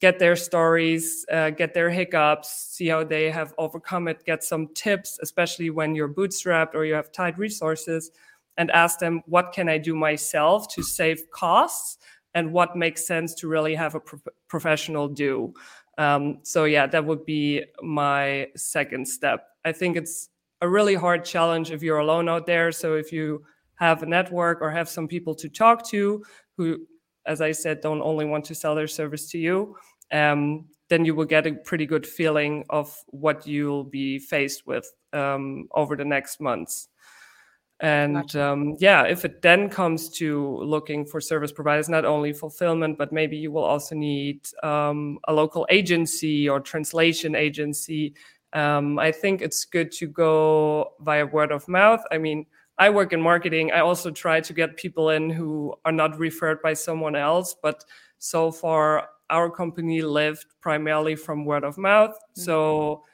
get 0.00 0.18
their 0.18 0.34
stories, 0.34 1.26
uh, 1.30 1.50
get 1.50 1.74
their 1.74 1.90
hiccups, 1.90 2.48
see 2.70 2.88
how 2.88 3.04
they 3.04 3.30
have 3.30 3.54
overcome 3.58 4.08
it, 4.08 4.24
get 4.24 4.42
some 4.42 4.68
tips, 4.74 5.18
especially 5.22 5.68
when 5.70 5.94
you're 5.94 6.08
bootstrapped 6.08 6.74
or 6.74 6.84
you 6.84 6.94
have 6.94 7.12
tight 7.12 7.36
resources, 7.38 8.10
and 8.56 8.70
ask 8.70 8.98
them, 8.98 9.22
what 9.26 9.52
can 9.52 9.68
I 9.68 9.78
do 9.78 9.94
myself 9.94 10.68
to 10.74 10.82
save 10.82 11.30
costs? 11.30 11.98
And 12.34 12.52
what 12.52 12.76
makes 12.76 13.06
sense 13.06 13.34
to 13.36 13.48
really 13.48 13.74
have 13.74 13.94
a 13.94 14.00
pro- 14.00 14.20
professional 14.48 15.08
do? 15.08 15.52
Um, 15.98 16.38
so, 16.44 16.64
yeah, 16.64 16.86
that 16.86 17.04
would 17.04 17.26
be 17.26 17.64
my 17.82 18.48
second 18.56 19.06
step. 19.06 19.48
I 19.64 19.72
think 19.72 19.96
it's 19.96 20.30
a 20.62 20.68
really 20.68 20.94
hard 20.94 21.24
challenge 21.24 21.70
if 21.70 21.82
you're 21.82 21.98
alone 21.98 22.28
out 22.28 22.46
there. 22.46 22.72
So, 22.72 22.94
if 22.94 23.12
you 23.12 23.44
have 23.74 24.02
a 24.02 24.06
network 24.06 24.62
or 24.62 24.70
have 24.70 24.88
some 24.88 25.08
people 25.08 25.34
to 25.34 25.48
talk 25.48 25.86
to 25.88 26.22
who 26.56 26.86
as 27.26 27.40
I 27.40 27.52
said, 27.52 27.80
don't 27.80 28.02
only 28.02 28.24
want 28.24 28.44
to 28.46 28.54
sell 28.54 28.74
their 28.74 28.86
service 28.88 29.30
to 29.30 29.38
you, 29.38 29.76
um, 30.12 30.66
then 30.88 31.04
you 31.04 31.14
will 31.14 31.24
get 31.24 31.46
a 31.46 31.52
pretty 31.52 31.86
good 31.86 32.06
feeling 32.06 32.64
of 32.68 32.94
what 33.06 33.46
you'll 33.46 33.84
be 33.84 34.18
faced 34.18 34.66
with 34.66 34.90
um, 35.12 35.68
over 35.72 35.96
the 35.96 36.04
next 36.04 36.40
months. 36.40 36.88
And 37.80 38.16
gotcha. 38.16 38.46
um, 38.46 38.76
yeah, 38.78 39.04
if 39.04 39.24
it 39.24 39.40
then 39.40 39.70
comes 39.70 40.10
to 40.18 40.58
looking 40.58 41.06
for 41.06 41.18
service 41.20 41.50
providers, 41.50 41.88
not 41.88 42.04
only 42.04 42.34
fulfillment, 42.34 42.98
but 42.98 43.10
maybe 43.10 43.38
you 43.38 43.50
will 43.50 43.64
also 43.64 43.94
need 43.94 44.46
um, 44.62 45.18
a 45.26 45.32
local 45.32 45.66
agency 45.70 46.46
or 46.46 46.60
translation 46.60 47.34
agency. 47.34 48.14
Um, 48.52 48.98
I 48.98 49.12
think 49.12 49.40
it's 49.40 49.64
good 49.64 49.92
to 49.92 50.08
go 50.08 50.92
via 51.00 51.24
word 51.24 51.52
of 51.52 51.66
mouth. 51.68 52.02
I 52.10 52.18
mean, 52.18 52.44
I 52.76 52.90
work 52.90 53.14
in 53.14 53.20
marketing. 53.22 53.72
I 53.72 53.80
also 53.80 54.10
try 54.10 54.40
to 54.40 54.52
get 54.52 54.76
people 54.76 55.10
in 55.10 55.30
who 55.30 55.74
are 55.84 55.92
not 55.92 56.18
referred 56.18 56.60
by 56.60 56.74
someone 56.74 57.16
else, 57.16 57.54
but 57.62 57.84
so 58.18 58.50
far 58.50 59.08
our 59.30 59.50
company 59.50 60.02
lived 60.02 60.46
primarily 60.60 61.16
from 61.16 61.44
word 61.44 61.64
of 61.64 61.78
mouth. 61.78 62.10
Mm-hmm. 62.10 62.42
So 62.42 63.04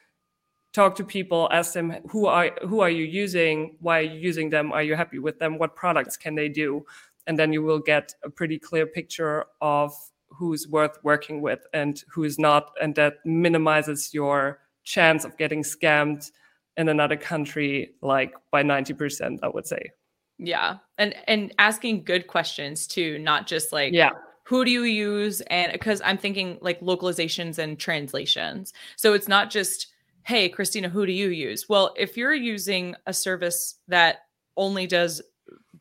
talk 0.76 0.94
to 0.94 1.04
people 1.04 1.48
ask 1.52 1.72
them 1.72 1.96
who 2.10 2.26
are 2.26 2.50
who 2.68 2.80
are 2.80 2.90
you 2.90 3.04
using? 3.04 3.76
Why 3.80 4.00
are 4.00 4.02
you 4.02 4.20
using 4.20 4.50
them? 4.50 4.72
Are 4.72 4.82
you 4.82 4.94
happy 4.94 5.18
with 5.18 5.38
them? 5.38 5.58
What 5.58 5.74
products 5.74 6.18
can 6.18 6.34
they 6.34 6.50
do? 6.50 6.84
And 7.26 7.38
then 7.38 7.52
you 7.52 7.62
will 7.62 7.78
get 7.78 8.14
a 8.22 8.30
pretty 8.30 8.58
clear 8.58 8.86
picture 8.86 9.46
of 9.62 9.92
who's 10.28 10.68
worth 10.68 10.98
working 11.02 11.40
with 11.40 11.60
and 11.72 12.04
who 12.12 12.24
is 12.24 12.38
not 12.38 12.72
and 12.82 12.94
that 12.96 13.14
minimizes 13.24 14.12
your 14.12 14.58
chance 14.84 15.24
of 15.24 15.36
getting 15.38 15.62
scammed 15.62 16.30
in 16.76 16.90
another 16.90 17.16
country 17.16 17.94
like 18.02 18.34
by 18.50 18.62
90% 18.62 19.38
i 19.42 19.48
would 19.48 19.66
say. 19.66 19.90
Yeah. 20.38 20.76
And 20.98 21.14
and 21.26 21.54
asking 21.58 22.04
good 22.04 22.26
questions 22.26 22.86
too 22.86 23.18
not 23.18 23.46
just 23.46 23.72
like 23.72 23.94
yeah 23.94 24.10
who 24.46 24.64
do 24.64 24.70
you 24.70 24.84
use? 24.84 25.40
And 25.42 25.72
because 25.72 26.00
i'm 26.04 26.16
thinking 26.16 26.58
like 26.60 26.80
localizations 26.80 27.58
and 27.58 27.78
translations. 27.78 28.72
So 28.96 29.12
it's 29.12 29.28
not 29.28 29.50
just 29.50 29.88
hey 30.22 30.48
kristina 30.48 30.88
who 30.88 31.04
do 31.04 31.12
you 31.12 31.28
use? 31.28 31.68
Well 31.68 31.94
if 31.96 32.16
you're 32.16 32.34
using 32.34 32.94
a 33.06 33.12
service 33.12 33.78
that 33.88 34.18
only 34.56 34.86
does 34.86 35.20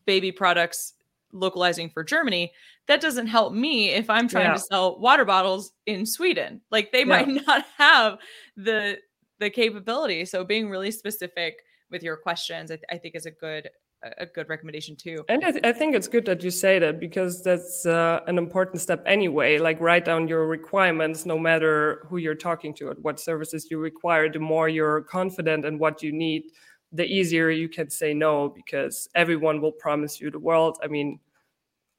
baby 0.06 0.32
products 0.32 0.94
localizing 1.32 1.90
for 1.90 2.04
germany 2.04 2.52
that 2.88 3.02
doesn't 3.02 3.28
help 3.28 3.52
me 3.52 3.90
if 3.90 4.10
i'm 4.10 4.28
trying 4.28 4.46
yeah. 4.46 4.54
to 4.54 4.60
sell 4.60 5.00
water 5.00 5.26
bottles 5.26 5.72
in 5.86 6.06
sweden. 6.06 6.62
Like 6.72 6.92
they 6.92 7.00
yeah. 7.00 7.06
might 7.06 7.28
not 7.48 7.66
have 7.78 8.18
the 8.58 8.98
the 9.40 9.50
capability. 9.50 10.26
So 10.26 10.44
being 10.44 10.70
really 10.70 10.92
specific 10.92 11.58
with 11.92 12.02
your 12.02 12.18
questions 12.18 12.72
I, 12.72 12.76
th- 12.78 12.90
I 12.90 12.98
think 12.98 13.16
is 13.16 13.28
a 13.28 13.32
good 13.32 13.70
a 14.18 14.26
good 14.26 14.50
recommendation 14.50 14.96
too. 14.96 15.26
And 15.30 15.44
I, 15.44 15.52
th- 15.52 15.66
I, 15.66 15.72
think 15.72 15.96
it's 15.96 16.08
good 16.08 16.26
that 16.26 16.44
you 16.44 16.52
say 16.52 16.80
that 16.80 17.00
because 17.00 17.44
that's 17.44 17.86
uh, 17.86 18.20
an 18.28 18.38
important 18.38 18.82
step 18.82 19.04
anyway. 19.06 19.58
Like 19.58 19.80
write 19.80 20.06
down 20.06 20.28
your 20.28 20.48
requirements, 20.48 21.26
no 21.26 21.38
matter 21.38 22.06
who 22.08 22.18
you're 22.18 22.36
talking 22.36 22.74
to 22.76 22.92
and 22.92 23.04
what 23.04 23.20
services 23.20 23.68
you 23.72 23.80
require. 23.80 24.32
The 24.32 24.40
more 24.40 24.70
you're 24.70 25.02
confident 25.02 25.66
in 25.66 25.80
what 25.80 26.04
you 26.04 26.12
need, 26.12 26.44
the 26.92 27.06
easier 27.06 27.50
you 27.50 27.68
can 27.68 27.90
say 27.90 28.14
no 28.14 28.50
because 28.50 29.08
everyone 29.16 29.62
will 29.62 29.72
promise 29.72 30.22
you 30.22 30.30
the 30.30 30.40
world. 30.40 30.78
I 30.84 30.88
mean, 30.88 31.20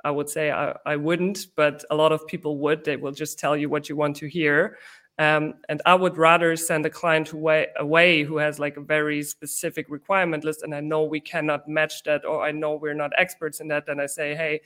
I 0.05 0.11
would 0.11 0.29
say 0.29 0.53
I, 0.53 0.77
I 0.87 0.97
wouldn't, 0.97 1.47
but 1.57 1.85
a 1.91 1.97
lot 1.97 2.13
of 2.13 2.27
people 2.27 2.59
would. 2.59 2.85
They 2.85 2.97
will 2.97 3.13
just 3.13 3.39
tell 3.39 3.57
you 3.57 3.69
what 3.69 3.89
you 3.89 3.97
want 3.97 4.17
to 4.17 4.29
hear. 4.29 4.79
Um, 5.19 5.55
and 5.71 5.81
I 5.87 5.95
would 5.95 6.19
rather 6.19 6.55
send 6.57 6.85
a 6.85 6.91
client 6.91 7.33
away, 7.33 7.69
away 7.79 8.23
who 8.23 8.37
has 8.37 8.59
like 8.59 8.77
a 8.77 8.83
very 8.83 9.23
specific 9.23 9.87
requirement 9.89 10.45
list, 10.45 10.63
and 10.63 10.75
I 10.75 10.81
know 10.81 11.05
we 11.05 11.21
cannot 11.21 11.67
match 11.67 12.03
that, 12.05 12.27
or 12.27 12.43
I 12.43 12.53
know 12.53 12.77
we're 12.77 12.95
not 12.95 13.13
experts 13.17 13.61
in 13.61 13.69
that. 13.69 13.87
Then 13.87 13.99
I 13.99 14.07
say, 14.07 14.35
hey, 14.35 14.61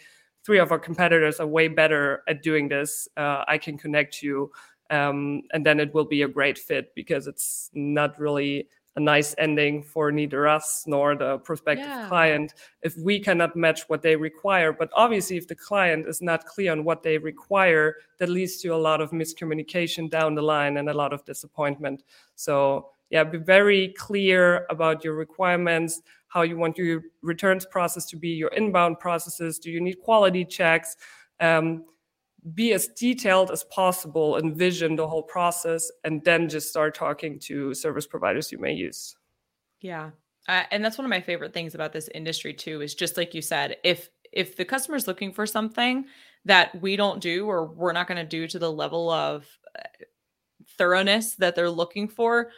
three 0.44 0.58
of 0.58 0.72
our 0.72 0.78
competitors 0.78 1.38
are 1.38 1.46
way 1.46 1.68
better 1.68 2.24
at 2.26 2.42
doing 2.42 2.68
this. 2.68 3.08
Uh, 3.16 3.44
I 3.46 3.58
can 3.58 3.78
connect 3.78 4.22
you, 4.22 4.50
um, 4.90 5.42
and 5.52 5.64
then 5.64 5.78
it 5.78 5.94
will 5.94 6.04
be 6.04 6.22
a 6.22 6.28
great 6.28 6.58
fit 6.58 6.94
because 6.96 7.28
it's 7.28 7.70
not 7.72 8.18
really 8.18 8.66
a 8.96 9.00
nice 9.00 9.34
ending 9.38 9.82
for 9.82 10.10
neither 10.10 10.48
us 10.48 10.84
nor 10.86 11.14
the 11.14 11.38
prospective 11.38 11.86
yeah. 11.86 12.08
client 12.08 12.54
if 12.82 12.96
we 12.96 13.20
cannot 13.20 13.54
match 13.54 13.82
what 13.88 14.02
they 14.02 14.16
require. 14.16 14.72
But 14.72 14.90
obviously, 14.94 15.36
if 15.36 15.46
the 15.46 15.54
client 15.54 16.08
is 16.08 16.20
not 16.20 16.44
clear 16.44 16.72
on 16.72 16.84
what 16.84 17.02
they 17.02 17.16
require, 17.18 17.96
that 18.18 18.28
leads 18.28 18.56
to 18.58 18.68
a 18.68 18.76
lot 18.76 19.00
of 19.00 19.10
miscommunication 19.10 20.10
down 20.10 20.34
the 20.34 20.42
line 20.42 20.76
and 20.76 20.88
a 20.88 20.94
lot 20.94 21.12
of 21.12 21.24
disappointment. 21.24 22.02
So, 22.34 22.88
yeah, 23.10 23.24
be 23.24 23.38
very 23.38 23.94
clear 23.96 24.66
about 24.70 25.04
your 25.04 25.14
requirements, 25.14 26.02
how 26.28 26.42
you 26.42 26.56
want 26.56 26.76
your 26.76 27.02
returns 27.22 27.66
process 27.66 28.06
to 28.06 28.16
be, 28.16 28.30
your 28.30 28.50
inbound 28.50 28.98
processes. 28.98 29.58
Do 29.58 29.70
you 29.70 29.80
need 29.80 30.00
quality 30.00 30.44
checks? 30.44 30.96
Um, 31.38 31.84
be 32.54 32.72
as 32.72 32.88
detailed 32.88 33.50
as 33.50 33.64
possible, 33.64 34.38
envision 34.38 34.96
the 34.96 35.06
whole 35.06 35.22
process, 35.22 35.90
and 36.04 36.24
then 36.24 36.48
just 36.48 36.68
start 36.68 36.94
talking 36.94 37.38
to 37.40 37.74
service 37.74 38.06
providers 38.06 38.50
you 38.50 38.58
may 38.58 38.72
use. 38.72 39.16
Yeah. 39.80 40.10
Uh, 40.48 40.62
and 40.70 40.84
that's 40.84 40.98
one 40.98 41.04
of 41.04 41.10
my 41.10 41.20
favorite 41.20 41.52
things 41.52 41.74
about 41.74 41.92
this 41.92 42.08
industry 42.14 42.54
too 42.54 42.80
is 42.80 42.94
just 42.94 43.16
like 43.16 43.34
you 43.34 43.42
said 43.42 43.76
if 43.84 44.08
if 44.32 44.56
the 44.56 44.64
customer 44.64 44.96
is 44.96 45.06
looking 45.06 45.32
for 45.32 45.46
something 45.46 46.06
that 46.44 46.80
we 46.80 46.96
don't 46.96 47.20
do 47.20 47.46
or 47.46 47.66
we're 47.66 47.92
not 47.92 48.06
going 48.06 48.16
to 48.16 48.24
do 48.24 48.46
to 48.46 48.58
the 48.58 48.70
level 48.70 49.10
of 49.10 49.46
uh, 49.78 49.82
thoroughness 50.78 51.34
that 51.34 51.54
they're 51.54 51.70
looking 51.70 52.08
for 52.08 52.50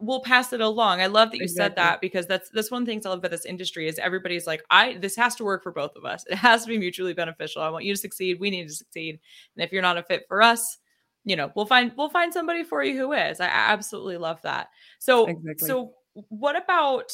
we'll 0.00 0.22
pass 0.22 0.52
it 0.52 0.60
along. 0.60 1.00
I 1.00 1.06
love 1.06 1.30
that 1.30 1.38
you 1.38 1.44
exactly. 1.44 1.64
said 1.64 1.76
that 1.76 2.00
because 2.00 2.26
that's 2.26 2.50
that's 2.50 2.70
one 2.70 2.82
of 2.82 2.86
the 2.86 2.92
things 2.92 3.06
I 3.06 3.10
love 3.10 3.20
about 3.20 3.30
this 3.30 3.44
industry 3.44 3.88
is 3.88 3.98
everybody's 3.98 4.46
like, 4.46 4.62
I 4.70 4.94
this 4.94 5.16
has 5.16 5.34
to 5.36 5.44
work 5.44 5.62
for 5.62 5.72
both 5.72 5.96
of 5.96 6.04
us. 6.04 6.24
It 6.28 6.36
has 6.36 6.62
to 6.62 6.68
be 6.68 6.78
mutually 6.78 7.14
beneficial. 7.14 7.62
I 7.62 7.68
want 7.68 7.84
you 7.84 7.94
to 7.94 8.00
succeed. 8.00 8.40
We 8.40 8.50
need 8.50 8.68
to 8.68 8.74
succeed. 8.74 9.20
And 9.56 9.64
if 9.64 9.72
you're 9.72 9.82
not 9.82 9.98
a 9.98 10.02
fit 10.02 10.24
for 10.28 10.42
us, 10.42 10.78
you 11.24 11.36
know, 11.36 11.52
we'll 11.54 11.66
find 11.66 11.92
we'll 11.96 12.10
find 12.10 12.32
somebody 12.32 12.64
for 12.64 12.82
you 12.82 12.96
who 12.96 13.12
is. 13.12 13.40
I 13.40 13.46
absolutely 13.46 14.16
love 14.16 14.40
that. 14.42 14.68
So 14.98 15.26
exactly. 15.26 15.68
so 15.68 15.92
what 16.28 16.56
about 16.56 17.12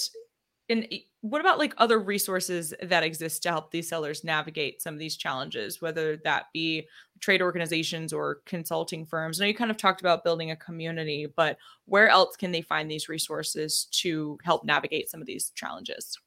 in 0.68 0.86
what 1.20 1.40
about 1.40 1.58
like 1.58 1.74
other 1.78 1.98
resources 1.98 2.72
that 2.82 3.02
exist 3.02 3.42
to 3.42 3.50
help 3.50 3.70
these 3.70 3.88
sellers 3.88 4.22
navigate 4.22 4.80
some 4.80 4.94
of 4.94 5.00
these 5.00 5.16
challenges 5.16 5.82
whether 5.82 6.16
that 6.18 6.46
be 6.52 6.86
trade 7.20 7.42
organizations 7.42 8.12
or 8.12 8.40
consulting 8.46 9.04
firms 9.04 9.40
i 9.40 9.44
know 9.44 9.48
you 9.48 9.54
kind 9.54 9.70
of 9.70 9.76
talked 9.76 10.00
about 10.00 10.24
building 10.24 10.50
a 10.50 10.56
community 10.56 11.26
but 11.36 11.58
where 11.86 12.08
else 12.08 12.36
can 12.36 12.52
they 12.52 12.62
find 12.62 12.90
these 12.90 13.08
resources 13.08 13.86
to 13.90 14.38
help 14.44 14.64
navigate 14.64 15.10
some 15.10 15.20
of 15.20 15.26
these 15.26 15.50
challenges 15.54 16.18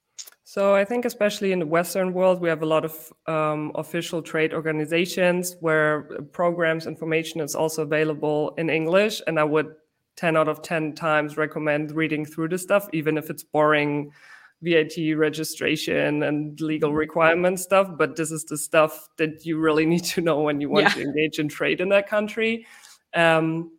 so 0.43 0.75
I 0.75 0.83
think, 0.83 1.05
especially 1.05 1.53
in 1.53 1.59
the 1.59 1.65
Western 1.65 2.11
world, 2.11 2.41
we 2.41 2.49
have 2.49 2.61
a 2.61 2.65
lot 2.65 2.83
of 2.83 3.13
um, 3.25 3.71
official 3.75 4.21
trade 4.21 4.53
organizations 4.53 5.55
where 5.61 6.01
programs 6.33 6.87
information 6.87 7.39
is 7.39 7.55
also 7.55 7.83
available 7.83 8.53
in 8.57 8.69
English. 8.69 9.21
And 9.27 9.39
I 9.39 9.45
would 9.45 9.73
10 10.17 10.35
out 10.35 10.49
of 10.49 10.61
10 10.61 10.93
times 10.93 11.37
recommend 11.37 11.93
reading 11.93 12.25
through 12.25 12.49
the 12.49 12.57
stuff, 12.57 12.87
even 12.91 13.17
if 13.17 13.29
it's 13.29 13.43
boring 13.43 14.11
VAT 14.61 15.15
registration 15.15 16.23
and 16.23 16.59
legal 16.61 16.89
mm-hmm. 16.89 16.97
requirement 16.97 17.59
stuff. 17.59 17.89
But 17.97 18.15
this 18.15 18.31
is 18.31 18.45
the 18.45 18.57
stuff 18.57 19.09
that 19.17 19.45
you 19.45 19.59
really 19.59 19.85
need 19.93 20.03
to 20.05 20.21
know 20.21 20.41
when 20.41 20.61
you 20.61 20.69
want 20.69 20.87
yeah. 20.87 20.93
to 20.93 21.01
engage 21.01 21.39
in 21.39 21.47
trade 21.47 21.81
in 21.81 21.89
that 21.89 22.07
country. 22.07 22.65
Um, 23.13 23.71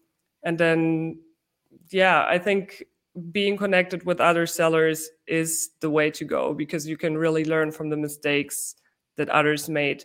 and 0.43 0.59
then, 0.59 1.21
yeah, 1.91 2.25
I 2.29 2.39
think 2.39 2.85
being 3.31 3.57
connected 3.57 4.05
with 4.05 4.21
other 4.21 4.47
sellers 4.47 5.09
is 5.27 5.71
the 5.81 5.91
way 5.91 6.11
to 6.11 6.25
go 6.25 6.55
because 6.55 6.87
you 6.87 6.97
can 6.97 7.17
really 7.17 7.45
learn 7.45 7.71
from 7.71 7.91
the 7.91 7.97
mistakes 7.97 8.75
that 9.17 9.29
others 9.29 9.69
made 9.69 10.05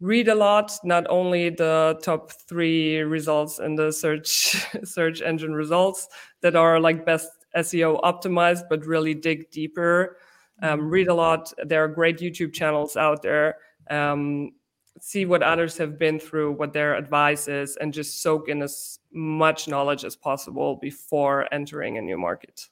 read 0.00 0.28
a 0.28 0.34
lot 0.34 0.72
not 0.84 1.06
only 1.08 1.48
the 1.48 1.98
top 2.02 2.30
three 2.48 2.98
results 2.98 3.58
in 3.58 3.74
the 3.74 3.90
search 3.90 4.56
search 4.84 5.22
engine 5.22 5.54
results 5.54 6.08
that 6.42 6.54
are 6.54 6.78
like 6.78 7.06
best 7.06 7.30
seo 7.56 8.00
optimized 8.02 8.64
but 8.68 8.86
really 8.86 9.14
dig 9.14 9.50
deeper. 9.50 10.16
Um, 10.62 10.88
read 10.88 11.08
a 11.08 11.14
lot. 11.14 11.52
There 11.64 11.84
are 11.84 11.88
great 11.88 12.18
youtube 12.18 12.52
channels 12.52 12.96
out 12.96 13.22
there. 13.22 13.56
Um, 13.90 14.52
see 15.00 15.26
what 15.26 15.42
others 15.42 15.76
have 15.76 15.98
been 15.98 16.18
through 16.18 16.52
what 16.52 16.72
their 16.72 16.94
advice 16.94 17.48
is 17.48 17.76
and 17.76 17.92
just 17.92 18.22
soak 18.22 18.48
in 18.48 18.62
as 18.62 18.98
much 19.12 19.68
knowledge 19.68 20.04
as 20.04 20.16
possible 20.16 20.76
before 20.76 21.52
entering 21.52 21.98
a 21.98 22.00
new 22.00 22.16
market 22.16 22.68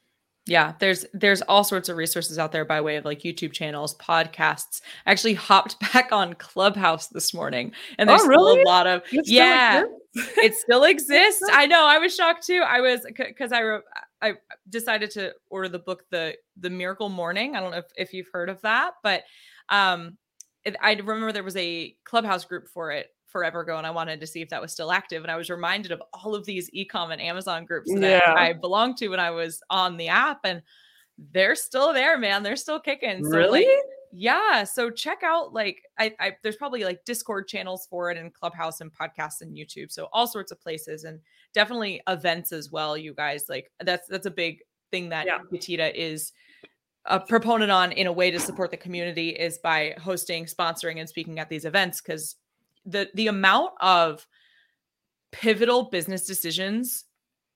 yeah, 0.47 0.75
there's 0.79 1.07
there's 1.15 1.41
all 1.43 1.65
sorts 1.65 1.89
of 1.89 1.97
resources 1.97 2.39
out 2.39 2.53
there 2.53 2.67
by 2.67 2.81
way 2.81 2.97
of 2.97 3.07
like 3.07 3.21
YouTube 3.21 3.53
channels, 3.53 3.97
podcasts. 3.97 4.83
I 5.07 5.13
actually 5.13 5.35
hopped 5.35 5.81
back 5.93 6.13
on 6.13 6.35
Clubhouse 6.35 7.09
this 7.09 7.33
morning, 7.33 7.73
and 7.99 8.09
there's 8.09 8.23
oh, 8.23 8.29
really? 8.29 8.61
still 8.61 8.63
a 8.63 8.71
lot 8.71 8.87
of 8.87 9.03
it 9.11 9.27
yeah, 9.27 9.85
it 10.15 10.55
still 10.55 10.85
exists. 10.85 11.43
I 11.51 11.67
know. 11.67 11.87
I 11.87 11.99
was 11.99 12.15
shocked 12.15 12.47
too. 12.47 12.63
I 12.67 12.81
was 12.83 13.07
because 13.17 13.53
I 13.53 13.63
wrote, 13.63 13.85
I 14.21 14.35
decided 14.69 15.11
to 15.13 15.33
order 15.49 15.71
the 15.71 15.79
book 15.79 16.05
the 16.11 16.35
the 16.59 16.71
Miracle 16.71 17.09
Morning. 17.09 17.57
I 17.57 17.61
don't 17.61 17.71
know 17.71 17.79
if, 17.79 17.87
if 17.97 18.13
you've 18.13 18.29
heard 18.31 18.51
of 18.51 18.61
that, 18.61 18.95
but 19.03 19.23
um, 19.71 20.19
it, 20.65 20.77
I 20.83 20.93
remember 20.93 21.33
there 21.33 21.43
was 21.43 21.57
a 21.57 21.97
Clubhouse 22.05 22.45
group 22.45 22.69
for 22.69 22.91
it 22.91 23.14
forever 23.35 23.63
ago 23.63 23.79
and 23.79 23.87
I 23.87 23.91
wanted 23.91 24.21
to 24.21 24.29
see 24.29 24.43
if 24.43 24.49
that 24.51 24.63
was 24.63 24.71
still 24.71 24.93
active. 24.93 25.25
And 25.25 25.31
I 25.31 25.35
was 25.35 25.51
reminded 25.51 25.91
of 25.91 26.01
all 26.13 26.37
of 26.37 26.47
these 26.47 26.71
ecom 26.71 27.11
and 27.13 27.21
Amazon 27.21 27.65
groups 27.65 27.93
that 27.93 28.23
yeah. 28.25 28.33
I, 28.33 28.53
belonged 28.53 28.97
to 28.99 29.09
when 29.09 29.19
I 29.19 29.33
was 29.33 29.61
on 29.71 29.97
the 29.97 30.07
app. 30.07 30.39
And 30.45 30.63
they're 31.33 31.57
still 31.57 31.93
there, 31.93 32.17
man. 32.17 32.45
They're 32.45 32.55
still 32.55 32.79
kicking. 32.79 33.25
So 33.25 33.37
really? 33.37 33.67
Like, 33.67 33.79
yeah. 34.13 34.63
So 34.63 34.89
check 34.89 35.25
out 35.25 35.53
like 35.53 35.83
I, 35.99 36.15
I 36.21 36.37
there's 36.45 36.55
probably 36.55 36.85
like 36.85 37.05
Discord 37.05 37.49
channels 37.49 37.89
for 37.91 38.13
it 38.13 38.17
and 38.17 38.33
Clubhouse 38.33 38.81
and 38.81 38.93
podcasts 38.93 39.41
and 39.41 39.57
YouTube. 39.57 39.91
So 39.91 40.09
all 40.13 40.29
sorts 40.29 40.53
of 40.53 40.61
places 40.61 41.03
and 41.03 41.19
definitely 41.55 42.01
events 42.09 42.53
as 42.53 42.71
well, 42.71 42.97
you 42.97 43.15
guys. 43.15 43.47
Like 43.49 43.73
that's 43.81 44.07
that's 44.07 44.27
a 44.27 44.31
big 44.31 44.61
thing 44.93 45.09
that 45.09 45.27
yeah. 45.27 45.39
Getida 45.53 45.93
is 45.93 46.33
a 47.07 47.19
proponent 47.19 47.73
on 47.73 47.91
in 47.91 48.07
a 48.07 48.13
way 48.13 48.31
to 48.31 48.39
support 48.39 48.71
the 48.71 48.77
community 48.77 49.31
is 49.31 49.59
by 49.59 49.95
hosting, 50.01 50.47
sponsoring, 50.47 51.01
and 51.01 51.09
speaking 51.09 51.41
at 51.41 51.49
these 51.49 51.65
events 51.65 52.01
because 52.01 52.37
the 52.85 53.09
the 53.15 53.29
amount 53.29 53.73
of 53.81 54.27
pivotal 55.33 55.85
business 55.91 56.27
decisions 56.27 57.05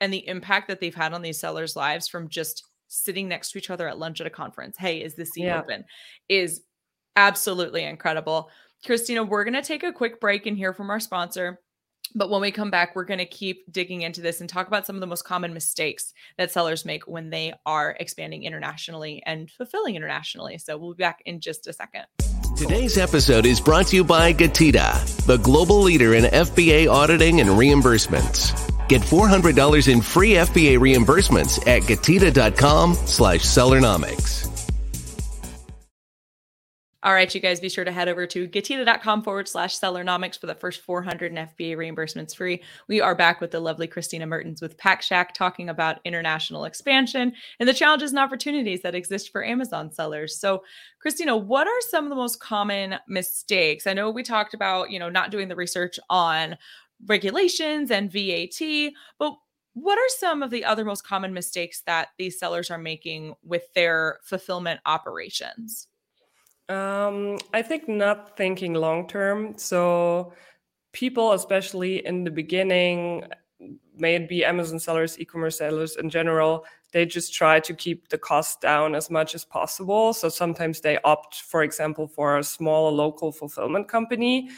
and 0.01 0.13
the 0.13 0.27
impact 0.27 0.69
that 0.69 0.81
they've 0.81 0.95
had 0.95 1.13
on 1.13 1.23
these 1.23 1.39
sellers' 1.41 1.77
lives 1.77 2.09
from 2.09 2.29
just 2.29 2.65
sitting 2.89 3.29
next 3.29 3.53
to 3.53 3.59
each 3.59 3.71
other 3.71 3.89
at 3.89 3.99
lunch 3.99 4.21
at 4.21 4.27
a 4.27 4.31
conference. 4.31 4.77
Hey, 4.79 5.03
is 5.03 5.15
this 5.15 5.31
seat 5.31 5.45
yeah. 5.45 5.61
open? 5.61 5.85
Is 6.29 6.63
absolutely 7.17 7.85
incredible. 7.85 8.51
Kristina, 8.87 9.29
we're 9.29 9.45
going 9.45 9.55
to 9.55 9.63
take 9.63 9.83
a 9.83 9.93
quick 9.93 10.21
break 10.21 10.47
and 10.47 10.57
hear 10.57 10.73
from 10.73 10.91
our 10.91 11.01
sponsor. 11.01 11.61
But 12.15 12.31
when 12.31 12.41
we 12.41 12.51
come 12.51 12.71
back, 12.71 12.95
we're 12.97 13.05
going 13.05 13.19
to 13.19 13.27
keep 13.27 13.71
digging 13.71 14.03
into 14.03 14.23
this 14.23 14.41
and 14.41 14.49
talk 14.49 14.67
about 14.67 14.87
some 14.87 14.97
of 14.97 15.01
the 15.01 15.07
most 15.07 15.25
common 15.25 15.53
mistakes 15.53 16.15
that 16.39 16.51
sellers 16.51 16.85
make 16.85 17.07
when 17.07 17.29
they 17.29 17.53
are 17.67 17.97
expanding 18.01 18.45
internationally 18.45 19.23
and 19.27 19.51
fulfilling 19.51 19.95
internationally. 19.95 20.57
So 20.59 20.79
we'll 20.79 20.95
be 20.95 21.03
back 21.03 21.21
in 21.27 21.41
just 21.41 21.67
a 21.67 21.73
second. 21.73 22.07
Today's 22.59 22.99
episode 22.99 23.47
is 23.47 23.61
brought 23.61 23.87
to 23.87 23.95
you 23.95 24.03
by 24.03 24.33
Getida, 24.33 24.99
the 25.27 25.37
global 25.37 25.81
leader 25.81 26.15
in 26.15 26.25
FBA 26.25 26.91
auditing 26.91 27.41
and 27.41 27.51
reimbursements. 27.51 28.51
Get 28.89 29.01
$400 29.01 29.87
in 29.87 30.01
free 30.01 30.33
FBA 30.33 30.77
reimbursements 30.79 31.65
at 31.69 31.83
getida.com 31.83 32.95
slash 32.95 33.43
sellernomics. 33.43 34.48
All 37.05 37.15
right, 37.15 37.33
you 37.33 37.41
guys, 37.41 37.61
be 37.61 37.69
sure 37.69 37.85
to 37.85 37.93
head 37.93 38.09
over 38.09 38.27
to 38.27 38.49
getida.com 38.49 39.23
forward 39.23 39.47
slash 39.47 39.79
sellernomics 39.79 40.37
for 40.37 40.49
the 40.49 40.55
first 40.57 40.81
400 40.81 41.31
and 41.31 41.49
FBA 41.49 41.77
reimbursements 41.77 42.35
free. 42.35 42.61
We 42.89 43.01
are 43.01 43.15
back 43.15 43.41
with 43.41 43.53
the 43.53 43.61
lovely 43.61 43.87
Kristina 43.87 44.27
Mertens 44.27 44.61
with 44.61 44.77
Pack 44.77 45.03
Shack 45.03 45.33
talking 45.33 45.69
about 45.69 46.01
international 46.05 46.65
expansion 46.65 47.35
and 47.61 47.69
the 47.69 47.73
challenges 47.73 48.11
and 48.11 48.19
opportunities 48.19 48.83
that 48.83 48.97
exist 48.97 49.31
for 49.31 49.45
Amazon 49.45 49.93
sellers. 49.93 50.41
So, 50.41 50.65
Kristina, 51.01 51.41
what 51.41 51.69
are 51.69 51.81
some 51.83 52.03
of 52.03 52.11
the 52.11 52.17
most 52.17 52.41
common 52.41 52.97
mistakes? 53.07 53.87
I 53.87 53.93
know 53.93 54.11
we 54.11 54.25
talked 54.25 54.53
about, 54.53 54.91
you 54.91 54.99
know, 54.99 55.09
not 55.09 55.31
doing 55.31 55.47
the 55.47 55.55
research 55.55 56.01
on 56.11 56.59
regulations 57.07 57.93
and 57.93 58.11
VAT, 58.11 58.91
but 59.21 59.37
what 59.75 59.99
are 59.99 60.17
some 60.19 60.43
of 60.43 60.51
the 60.51 60.65
other 60.65 60.85
most 60.85 61.07
common 61.07 61.33
mistakes 61.33 61.81
that 61.87 62.09
these 62.19 62.41
sellers 62.41 62.73
are 62.73 62.79
making 62.79 63.35
with 63.45 63.73
their 63.75 64.19
fulfillment 64.25 64.81
operations? 64.85 65.87
Um, 66.69 67.39
I 67.55 67.63
think 67.63 67.89
not 67.89 68.37
thinking 68.37 68.75
long 68.75 69.09
term. 69.09 69.57
So 69.57 70.33
people, 70.93 71.33
especially 71.33 72.05
in 72.05 72.25
the 72.25 72.31
beginning, 72.31 73.25
may 73.97 74.15
it 74.17 74.29
be 74.29 74.45
Amazon 74.45 74.79
sellers, 74.79 75.19
e-commerce 75.19 75.59
sellers 75.59 75.97
in 75.97 76.11
general, 76.11 76.65
they 76.93 77.05
just 77.05 77.35
try 77.35 77.61
to 77.61 77.75
keep 77.75 78.09
the 78.09 78.19
cost 78.19 78.61
down 78.61 78.95
as 78.95 79.11
much 79.11 79.35
as 79.35 79.45
possible. 79.45 80.13
So 80.13 80.29
sometimes 80.29 80.81
they 80.81 80.99
opt, 81.05 81.43
for 81.43 81.63
example, 81.63 82.07
for 82.07 82.39
a 82.39 82.45
small 82.45 82.93
local 82.93 83.33
fulfillment 83.33 83.89
company, 83.89 84.51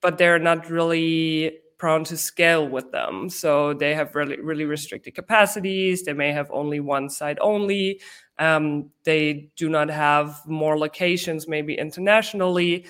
but 0.00 0.18
they're 0.18 0.38
not 0.38 0.68
really 0.68 1.58
prone 1.78 2.04
to 2.04 2.16
scale 2.16 2.68
with 2.68 2.92
them. 2.92 3.28
So 3.28 3.74
they 3.74 3.94
have 3.94 4.14
really, 4.14 4.40
really 4.40 4.64
restricted 4.64 5.14
capacities. 5.14 6.04
They 6.04 6.12
may 6.12 6.32
have 6.32 6.50
only 6.52 6.80
one 6.80 7.08
site 7.08 7.38
only. 7.40 8.00
Um, 8.38 8.90
they 9.04 9.50
do 9.56 9.68
not 9.68 9.90
have 9.90 10.40
more 10.46 10.78
locations, 10.78 11.46
maybe 11.46 11.74
internationally. 11.74 12.86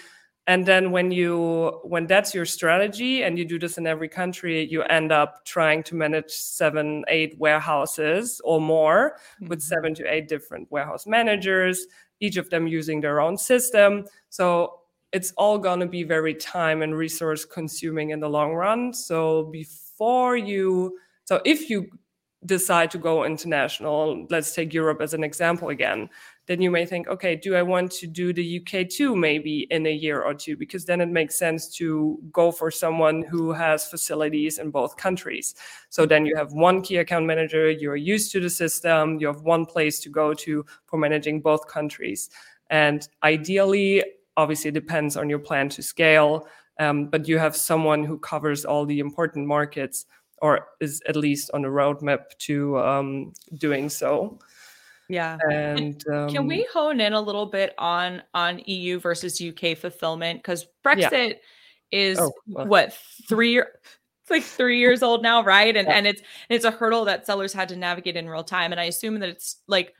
And 0.46 0.66
then 0.66 0.90
when 0.90 1.12
you 1.12 1.80
when 1.84 2.06
that's 2.06 2.34
your 2.34 2.44
strategy 2.44 3.22
and 3.22 3.38
you 3.38 3.44
do 3.44 3.58
this 3.58 3.78
in 3.78 3.87
every 3.87 4.08
country, 4.08 4.64
you 4.64 4.82
end 4.82 5.12
up 5.12 5.44
trying 5.44 5.84
to 5.84 5.94
manage 5.94 6.30
seven, 6.30 7.04
eight 7.08 7.38
warehouses 7.38 8.40
or 8.44 8.61
more 8.61 9.16
mm-hmm. 9.37 9.49
with 9.49 9.62
seven 9.62 9.94
to 9.94 10.12
eight 10.12 10.28
different 10.28 10.70
warehouse 10.70 11.06
managers, 11.06 11.87
each 12.18 12.37
of 12.37 12.50
them 12.50 12.66
using 12.66 13.00
their 13.00 13.20
own 13.20 13.37
system. 13.37 14.04
So 14.30 14.80
it's 15.12 15.32
all 15.37 15.58
going 15.58 15.78
to 15.80 15.87
be 15.87 16.02
very 16.02 16.34
time 16.34 16.82
and 16.82 16.96
resource 16.96 17.44
consuming 17.44 18.11
in 18.11 18.18
the 18.18 18.28
long 18.28 18.52
run. 18.54 18.92
So 18.94 19.44
before 19.44 20.37
you 20.37 20.99
so 21.25 21.40
if 21.44 21.70
you 21.70 21.87
decide 22.46 22.90
to 22.90 22.99
go 22.99 23.25
international, 23.25 24.26
let's 24.30 24.54
take 24.54 24.75
Europe 24.75 25.00
as 25.00 25.14
an 25.14 25.22
example 25.22 25.68
again, 25.68 26.08
then 26.46 26.61
you 26.61 26.70
may 26.70 26.84
think, 26.84 27.06
okay, 27.06 27.37
do 27.37 27.54
I 27.54 27.62
want 27.62 27.92
to 27.92 28.06
do 28.06 28.32
the 28.32 28.61
UK 28.61 28.88
too, 28.88 29.14
maybe 29.14 29.68
in 29.70 29.87
a 29.87 29.92
year 29.92 30.22
or 30.22 30.34
two? 30.34 30.56
Because 30.56 30.84
then 30.84 31.00
it 31.00 31.08
makes 31.08 31.38
sense 31.38 31.68
to 31.76 32.18
go 32.32 32.50
for 32.50 32.70
someone 32.70 33.22
who 33.22 33.52
has 33.52 33.87
facilities 33.87 34.58
in 34.58 34.70
both 34.70 34.96
countries. 34.96 35.54
So 35.88 36.04
then 36.04 36.26
you 36.26 36.34
have 36.37 36.52
one 36.52 36.82
key 36.82 36.96
account 36.96 37.26
manager, 37.26 37.70
you're 37.70 37.96
used 37.96 38.32
to 38.32 38.40
the 38.40 38.50
system, 38.50 39.20
you 39.20 39.28
have 39.28 39.42
one 39.42 39.64
place 39.64 40.00
to 40.00 40.08
go 40.08 40.34
to 40.34 40.66
for 40.87 40.99
managing 40.99 41.40
both 41.40 41.68
countries. 41.68 42.28
And 42.70 43.06
ideally, 43.22 44.02
obviously, 44.37 44.68
it 44.68 44.75
depends 44.75 45.16
on 45.16 45.30
your 45.30 45.38
plan 45.38 45.68
to 45.70 45.82
scale, 45.82 46.49
um, 46.80 47.06
but 47.06 47.28
you 47.28 47.38
have 47.38 47.54
someone 47.54 48.02
who 48.02 48.18
covers 48.18 48.64
all 48.64 48.84
the 48.84 48.99
important 48.99 49.46
markets 49.46 50.06
or 50.42 50.66
is 50.80 51.00
at 51.06 51.16
least 51.16 51.50
on 51.54 51.62
the 51.62 51.68
roadmap 51.68 52.37
to 52.37 52.76
um, 52.78 53.33
doing 53.57 53.88
so. 53.88 54.38
Yeah. 55.09 55.38
And 55.50 56.05
um, 56.09 56.28
can 56.28 56.46
we 56.46 56.66
hone 56.72 57.00
in 57.00 57.12
a 57.12 57.20
little 57.20 57.46
bit 57.46 57.74
on 57.78 58.22
on 58.35 58.61
EU 58.66 58.98
versus 58.98 59.40
UK 59.40 59.76
fulfillment 59.78 60.40
because 60.40 60.66
Brexit 60.85 61.12
yeah. 61.92 62.00
is 62.11 62.18
oh, 62.18 62.33
well. 62.46 62.66
what 62.66 62.92
three 63.28 63.59
it's 63.59 64.31
like 64.31 64.42
three 64.42 64.78
years 64.78 65.02
old 65.02 65.22
now, 65.22 65.42
right? 65.42 65.76
And 65.76 65.87
yeah. 65.87 65.94
and 65.94 66.07
it's 66.07 66.22
it's 66.48 66.64
a 66.64 66.70
hurdle 66.70 67.05
that 67.07 67.24
sellers 67.24 67.52
had 67.52 67.68
to 67.68 67.76
navigate 67.76 68.16
in 68.16 68.28
real 68.28 68.44
time. 68.44 68.72
And 68.72 68.81
I 68.81 68.85
assume 68.85 69.20
that 69.20 69.28
it's 69.28 69.59
like 69.68 69.94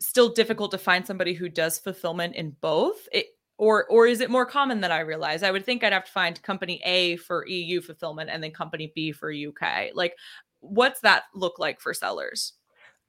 still 0.00 0.28
difficult 0.28 0.72
to 0.72 0.78
find 0.78 1.06
somebody 1.06 1.32
who 1.32 1.48
does 1.48 1.78
fulfillment 1.78 2.34
in 2.34 2.56
both. 2.60 3.08
It, 3.12 3.26
or 3.62 3.84
or 3.84 4.08
is 4.08 4.20
it 4.20 4.28
more 4.28 4.44
common 4.44 4.80
than 4.80 4.90
I 4.90 5.00
realize? 5.00 5.44
I 5.44 5.52
would 5.52 5.64
think 5.64 5.84
I'd 5.84 5.92
have 5.92 6.06
to 6.06 6.10
find 6.10 6.42
company 6.42 6.80
A 6.84 7.14
for 7.18 7.46
EU 7.46 7.80
fulfillment 7.80 8.28
and 8.28 8.42
then 8.42 8.50
company 8.50 8.90
B 8.92 9.12
for 9.12 9.32
UK. 9.32 9.92
Like, 9.94 10.16
what's 10.58 11.00
that 11.02 11.22
look 11.32 11.60
like 11.60 11.80
for 11.80 11.94
sellers? 11.94 12.54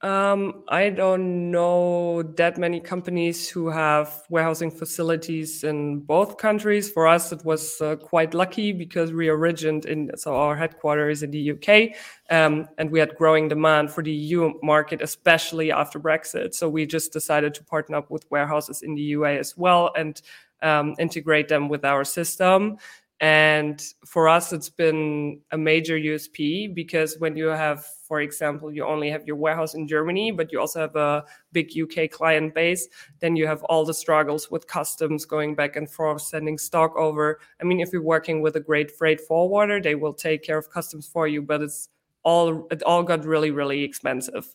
Um, 0.04 0.64
I 0.68 0.90
don't 0.90 1.50
know 1.50 2.22
that 2.36 2.58
many 2.58 2.78
companies 2.78 3.48
who 3.48 3.70
have 3.70 4.22
warehousing 4.28 4.70
facilities 4.70 5.64
in 5.64 6.00
both 6.00 6.36
countries. 6.36 6.90
For 6.90 7.06
us, 7.06 7.32
it 7.32 7.42
was 7.42 7.80
uh, 7.80 7.96
quite 7.96 8.34
lucky 8.34 8.72
because 8.72 9.14
we 9.14 9.28
originated 9.28 9.90
in, 9.90 10.10
so 10.16 10.36
our 10.36 10.56
headquarters 10.56 11.18
is 11.18 11.22
in 11.22 11.30
the 11.30 11.52
UK, 11.52 11.96
um, 12.28 12.68
and 12.76 12.90
we 12.90 12.98
had 13.00 13.16
growing 13.16 13.48
demand 13.48 13.92
for 13.92 14.02
the 14.02 14.12
EU 14.12 14.52
market, 14.62 15.00
especially 15.00 15.72
after 15.72 15.98
Brexit. 15.98 16.52
So 16.52 16.68
we 16.68 16.84
just 16.84 17.14
decided 17.14 17.54
to 17.54 17.64
partner 17.64 17.96
up 17.96 18.10
with 18.10 18.30
warehouses 18.30 18.82
in 18.82 18.94
the 18.94 19.02
UA 19.02 19.38
as 19.38 19.56
well, 19.56 19.90
and 19.96 20.20
um, 20.64 20.94
integrate 20.98 21.48
them 21.48 21.68
with 21.68 21.84
our 21.84 22.04
system. 22.04 22.78
And 23.20 23.82
for 24.04 24.28
us, 24.28 24.52
it's 24.52 24.68
been 24.68 25.40
a 25.52 25.56
major 25.56 25.96
USP 25.96 26.74
because 26.74 27.16
when 27.20 27.36
you 27.36 27.46
have, 27.46 27.86
for 28.08 28.20
example, 28.20 28.72
you 28.72 28.84
only 28.84 29.08
have 29.08 29.24
your 29.24 29.36
warehouse 29.36 29.74
in 29.74 29.86
Germany, 29.86 30.32
but 30.32 30.50
you 30.50 30.60
also 30.60 30.80
have 30.80 30.96
a 30.96 31.24
big 31.52 31.70
UK 31.80 32.10
client 32.10 32.54
base, 32.54 32.88
then 33.20 33.36
you 33.36 33.46
have 33.46 33.62
all 33.64 33.84
the 33.84 33.94
struggles 33.94 34.50
with 34.50 34.66
customs 34.66 35.24
going 35.24 35.54
back 35.54 35.76
and 35.76 35.88
forth, 35.88 36.22
sending 36.22 36.58
stock 36.58 36.94
over. 36.96 37.40
I 37.60 37.64
mean, 37.64 37.80
if 37.80 37.92
you're 37.92 38.02
working 38.02 38.42
with 38.42 38.56
a 38.56 38.60
great 38.60 38.90
freight 38.90 39.20
forwarder, 39.20 39.80
they 39.80 39.94
will 39.94 40.14
take 40.14 40.42
care 40.42 40.58
of 40.58 40.68
customs 40.68 41.06
for 41.06 41.28
you, 41.28 41.40
but 41.40 41.62
it's 41.62 41.88
all 42.24 42.66
it 42.72 42.82
all 42.82 43.04
got 43.04 43.24
really, 43.24 43.52
really 43.52 43.84
expensive. 43.84 44.54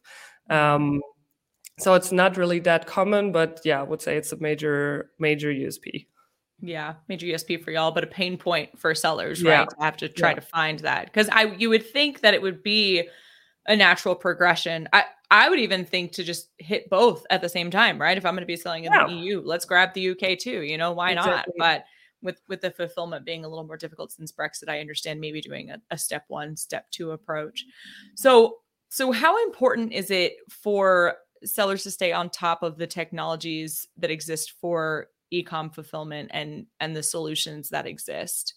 Um, 0.50 1.02
so 1.80 1.94
it's 1.94 2.12
not 2.12 2.38
really 2.38 2.60
that 2.60 2.86
common 2.86 3.32
but 3.32 3.60
yeah 3.63 3.80
i 3.80 3.84
would 3.84 4.02
say 4.02 4.18
it's 4.18 4.32
a 4.32 4.38
major 4.38 5.10
major 5.20 5.52
usp 5.52 6.06
yeah 6.62 6.96
major 7.08 7.28
usp 7.28 7.63
for 7.63 7.72
y'all 7.72 7.92
but 7.92 8.04
a 8.04 8.08
pain 8.08 8.38
point 8.38 8.78
for 8.78 8.94
sellers 8.94 9.44
right 9.44 9.52
yeah. 9.52 9.65
to 9.65 9.76
have 9.80 9.98
to 9.98 10.10
try 10.10 10.30
yeah. 10.30 10.36
to 10.36 10.42
find 10.42 10.80
that 10.80 11.06
because 11.06 11.30
i 11.30 11.44
you 11.58 11.70
would 11.70 11.86
think 11.86 12.22
that 12.22 12.34
it 12.34 12.42
would 12.42 12.62
be 12.62 13.08
a 13.68 13.76
natural 13.76 14.15
progression 14.15 14.88
i 14.94 15.04
i 15.32 15.50
would 15.50 15.60
even 15.60 15.86
think 15.86 16.12
to 16.12 16.24
just 16.24 16.50
hit 16.58 16.89
both 16.89 17.26
at 17.30 17.42
the 17.42 17.50
same 17.50 17.72
time 17.72 18.00
right 18.00 18.18
if 18.18 18.26
i'm 18.26 18.34
going 18.34 18.42
to 18.42 18.48
be 18.48 18.56
selling 18.56 18.84
in 18.84 18.92
yeah. 18.92 19.08
the 19.08 19.13
eu 19.13 19.42
let's 19.42 19.65
grab 19.65 19.94
the 19.94 20.10
uk 20.10 20.38
too 20.39 20.62
you 20.62 20.78
know 20.78 20.92
why 20.92 21.12
exactly. 21.12 21.54
not 21.58 21.82
but 21.82 21.86
with 22.22 22.42
with 22.50 22.62
the 22.62 22.72
fulfillment 22.72 23.26
being 23.26 23.46
a 23.46 23.48
little 23.48 23.63
more 23.63 23.78
difficult 23.78 24.12
since 24.12 24.32
brexit 24.32 24.68
i 24.68 24.80
understand 24.80 25.20
maybe 25.20 25.42
doing 25.42 25.72
a, 25.72 25.78
a 25.92 25.98
step 25.98 26.26
one 26.28 26.56
step 26.56 26.89
two 26.92 27.12
approach 27.12 27.63
so 28.15 28.58
so 28.89 29.12
how 29.12 29.42
important 29.44 29.94
is 29.94 30.12
it 30.12 30.34
for 30.50 31.15
sellers 31.43 31.84
to 31.84 31.91
stay 31.91 32.12
on 32.12 32.30
top 32.30 32.63
of 32.63 32.78
the 32.78 32.88
technologies 32.88 33.88
that 33.97 34.12
exist 34.12 34.54
for 34.60 35.08
ecom 35.34 35.73
fulfillment 35.73 36.30
and 36.34 36.65
and 36.80 36.95
the 36.95 37.04
solutions 37.04 37.69
that 37.69 37.86
exist? 37.86 38.56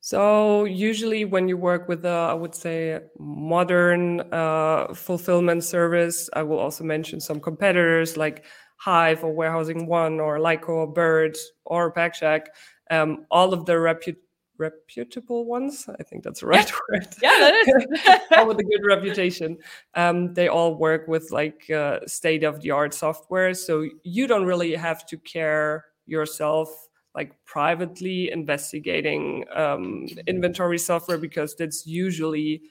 So 0.00 0.64
usually 0.64 1.24
when 1.24 1.48
you 1.48 1.56
work 1.56 1.88
with 1.88 2.04
a 2.04 2.28
i 2.30 2.34
would 2.34 2.54
say 2.54 3.00
modern 3.18 4.20
uh, 4.32 4.94
fulfillment 4.94 5.64
service 5.64 6.30
i 6.34 6.42
will 6.42 6.58
also 6.58 6.84
mention 6.84 7.20
some 7.20 7.40
competitors 7.40 8.16
like 8.16 8.44
hive 8.76 9.24
or 9.24 9.32
warehousing 9.32 9.86
one 9.86 10.20
or 10.20 10.38
lyko 10.38 10.68
or 10.68 10.86
byrd 10.86 11.36
or 11.64 11.92
packshack 11.92 12.46
um, 12.90 13.26
all 13.30 13.52
of 13.52 13.66
their 13.66 13.80
reput 13.80 14.16
reputable 14.58 15.44
ones. 15.44 15.88
I 15.98 16.02
think 16.02 16.24
that's 16.24 16.40
the 16.40 16.46
right 16.46 16.68
yeah. 16.68 16.76
word. 16.90 17.06
Yeah, 17.22 17.38
that 17.38 17.54
is. 17.54 18.20
all 18.36 18.46
with 18.46 18.58
a 18.58 18.64
good 18.64 18.84
reputation. 18.84 19.56
Um, 19.94 20.34
they 20.34 20.48
all 20.48 20.74
work 20.74 21.08
with 21.08 21.30
like 21.30 21.70
uh, 21.70 22.00
state 22.06 22.44
of 22.44 22.60
the 22.60 22.72
art 22.72 22.92
software, 22.94 23.54
so 23.54 23.88
you 24.02 24.26
don't 24.26 24.44
really 24.44 24.74
have 24.74 25.06
to 25.06 25.18
care 25.18 25.86
yourself 26.06 26.88
like 27.14 27.32
privately 27.44 28.30
investigating 28.30 29.44
um, 29.54 30.06
inventory 30.26 30.78
software 30.78 31.18
because 31.18 31.54
that's 31.56 31.86
usually 31.86 32.62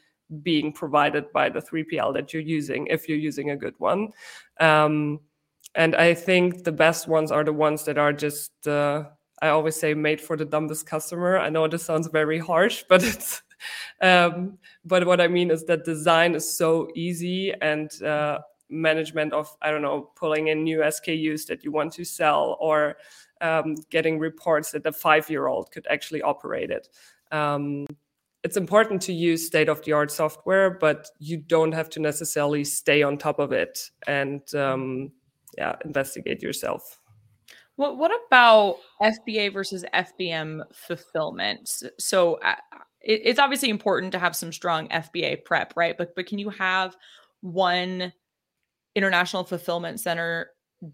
being 0.41 0.71
provided 0.71 1.32
by 1.34 1.50
the 1.50 1.60
3PL 1.60 2.13
that 2.13 2.34
you're 2.34 2.41
using 2.41 2.88
if 2.88 3.08
you're 3.08 3.17
using 3.17 3.50
a 3.50 3.56
good 3.56 3.73
one. 3.78 4.10
Um, 4.60 5.19
and 5.76 5.95
I 5.95 6.13
think 6.13 6.63
the 6.63 6.71
best 6.71 7.08
ones 7.08 7.32
are 7.32 7.43
the 7.43 7.54
ones 7.54 7.84
that 7.86 7.97
are 7.97 8.13
just 8.13 8.67
uh, 8.67 9.06
I 9.41 9.50
always 9.50 9.76
say 9.76 9.93
made 9.93 10.19
for 10.19 10.36
the 10.36 10.45
dumbest 10.45 10.86
customer. 10.86 11.38
I 11.38 11.50
know 11.50 11.67
this 11.67 11.84
sounds 11.84 12.08
very 12.08 12.39
harsh, 12.39 12.84
but 12.89 13.04
it's 13.12 13.41
um, 14.02 14.58
but 14.86 15.06
what 15.06 15.21
I 15.21 15.28
mean 15.28 15.52
is 15.52 15.65
that 15.65 15.86
design 15.86 16.36
is 16.36 16.58
so 16.58 16.89
easy 16.95 17.54
and 17.62 17.91
uh, 18.04 18.39
management 18.69 19.34
of 19.34 19.56
I 19.62 19.71
don't 19.71 19.82
know 19.82 20.12
pulling 20.15 20.47
in 20.47 20.63
new 20.63 20.80
SKUs 20.80 21.45
that 21.47 21.63
you 21.63 21.71
want 21.71 21.93
to 21.93 22.06
sell 22.06 22.58
or 22.60 22.97
um, 23.41 23.76
getting 23.89 24.19
reports 24.19 24.71
that 24.71 24.86
a 24.86 24.91
five 24.91 25.30
year 25.30 25.47
old 25.47 25.71
could 25.71 25.88
actually 25.89 26.21
operate 26.21 26.71
it. 26.71 26.89
Um, 27.32 27.86
it's 28.43 28.58
important 28.58 29.02
to 29.04 29.13
use 29.13 29.45
state 29.45 29.67
of 29.67 29.84
the 29.84 29.91
art 29.91 30.12
software, 30.12 30.69
but 30.69 31.10
you 31.19 31.38
don't 31.38 31.73
have 31.73 31.89
to 31.89 32.00
necessarily 32.00 32.63
stay 32.63 33.04
on 33.04 33.17
top 33.17 33.39
of 33.39 33.52
it 33.52 33.89
and 34.08 34.41
um, 34.56 35.12
yeah, 35.58 35.76
investigate 35.84 36.41
yourself. 36.41 37.02
What 37.78 37.98
what 37.98 38.12
about 38.28 38.78
FBA 39.02 39.54
versus 39.54 39.86
FBM 39.94 40.63
fulfillment? 40.74 41.70
So 42.00 42.36
uh, 42.36 42.56
it, 43.02 43.22
it's 43.24 43.40
obviously 43.40 43.70
important 43.70 44.12
to 44.12 44.20
have 44.20 44.36
some 44.36 44.52
strong 44.52 44.90
FBA 44.90 45.46
prep, 45.46 45.74
right? 45.76 45.98
But 45.98 46.16
but 46.16 46.26
can 46.28 46.40
you 46.40 46.50
have 46.50 46.98
one 47.42 48.12
international 48.96 49.44
fulfillment 49.44 50.00
center 50.00 50.50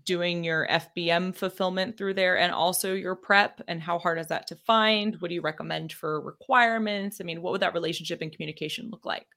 doing 0.05 0.43
your 0.43 0.67
FBM 0.67 1.35
fulfillment 1.35 1.97
through 1.97 2.15
there 2.15 2.37
and 2.37 2.53
also 2.53 2.93
your 2.93 3.15
prep? 3.15 3.61
And 3.67 3.81
how 3.81 3.97
hard 3.97 4.19
is 4.19 4.27
that 4.27 4.47
to 4.47 4.55
find? 4.55 5.15
What 5.21 5.29
do 5.29 5.35
you 5.35 5.41
recommend 5.41 5.93
for 5.93 6.21
requirements? 6.21 7.19
I 7.19 7.23
mean, 7.23 7.41
what 7.41 7.51
would 7.53 7.61
that 7.61 7.73
relationship 7.73 8.21
and 8.21 8.31
communication 8.31 8.89
look 8.91 9.05
like? 9.05 9.27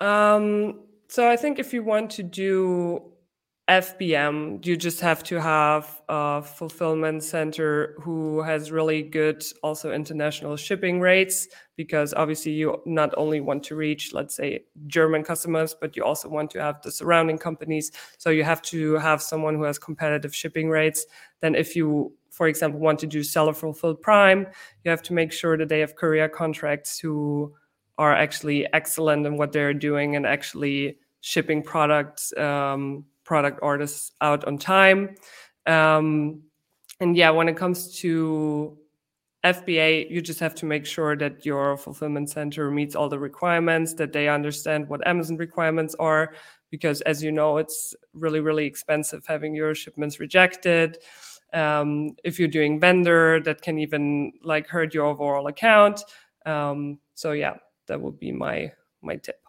Um, 0.00 0.80
so 1.08 1.30
I 1.30 1.36
think 1.36 1.58
if 1.58 1.72
you 1.72 1.82
want 1.82 2.10
to 2.12 2.22
do 2.22 3.12
FBM, 3.68 4.64
you 4.64 4.76
just 4.76 5.00
have 5.00 5.24
to 5.24 5.40
have 5.40 6.00
a 6.08 6.40
fulfillment 6.40 7.24
center 7.24 7.96
who 8.00 8.40
has 8.42 8.70
really 8.70 9.02
good 9.02 9.44
also 9.60 9.90
international 9.90 10.56
shipping 10.56 11.00
rates 11.00 11.48
because 11.74 12.14
obviously 12.14 12.52
you 12.52 12.80
not 12.86 13.12
only 13.16 13.40
want 13.40 13.64
to 13.64 13.74
reach 13.74 14.12
let's 14.12 14.36
say 14.36 14.64
German 14.86 15.24
customers 15.24 15.74
but 15.80 15.96
you 15.96 16.04
also 16.04 16.28
want 16.28 16.48
to 16.52 16.62
have 16.62 16.80
the 16.82 16.92
surrounding 16.92 17.38
companies. 17.38 17.90
So 18.18 18.30
you 18.30 18.44
have 18.44 18.62
to 18.62 18.94
have 18.94 19.20
someone 19.20 19.56
who 19.56 19.64
has 19.64 19.80
competitive 19.80 20.32
shipping 20.32 20.70
rates. 20.70 21.04
Then 21.40 21.56
if 21.56 21.74
you 21.74 22.12
for 22.30 22.46
example 22.46 22.78
want 22.78 23.00
to 23.00 23.08
do 23.08 23.24
seller 23.24 23.52
fulfilled 23.52 24.00
prime 24.00 24.46
you 24.84 24.90
have 24.92 25.02
to 25.02 25.12
make 25.12 25.32
sure 25.32 25.58
that 25.58 25.68
they 25.68 25.80
have 25.80 25.96
courier 25.96 26.28
contracts 26.28 27.00
who 27.00 27.52
are 27.98 28.14
actually 28.14 28.64
excellent 28.72 29.26
in 29.26 29.36
what 29.36 29.50
they're 29.50 29.74
doing 29.74 30.14
and 30.14 30.24
actually 30.24 30.98
shipping 31.20 31.62
products 31.62 32.32
um, 32.36 33.04
product 33.26 33.58
orders 33.60 34.12
out 34.22 34.44
on 34.46 34.56
time. 34.56 35.16
Um, 35.66 36.42
and 37.00 37.14
yeah, 37.14 37.30
when 37.30 37.48
it 37.48 37.56
comes 37.56 37.98
to 37.98 38.78
FBA, 39.44 40.10
you 40.10 40.22
just 40.22 40.40
have 40.40 40.54
to 40.54 40.66
make 40.66 40.86
sure 40.86 41.16
that 41.16 41.44
your 41.44 41.76
fulfillment 41.76 42.30
center 42.30 42.70
meets 42.70 42.94
all 42.94 43.08
the 43.08 43.18
requirements, 43.18 43.92
that 43.94 44.12
they 44.12 44.28
understand 44.28 44.88
what 44.88 45.06
Amazon 45.06 45.36
requirements 45.36 45.94
are, 45.98 46.34
because 46.70 47.00
as 47.02 47.22
you 47.22 47.30
know, 47.30 47.58
it's 47.58 47.94
really, 48.14 48.40
really 48.40 48.64
expensive 48.64 49.24
having 49.26 49.54
your 49.54 49.74
shipments 49.74 50.18
rejected. 50.18 50.98
Um, 51.52 52.16
if 52.24 52.38
you're 52.38 52.48
doing 52.48 52.80
vendor, 52.80 53.40
that 53.40 53.60
can 53.62 53.78
even 53.78 54.32
like 54.42 54.66
hurt 54.66 54.94
your 54.94 55.06
overall 55.06 55.46
account. 55.48 56.02
Um, 56.44 56.98
so 57.14 57.32
yeah, 57.32 57.56
that 57.86 58.00
would 58.00 58.18
be 58.18 58.32
my 58.32 58.72
my 59.02 59.16
tip. 59.16 59.45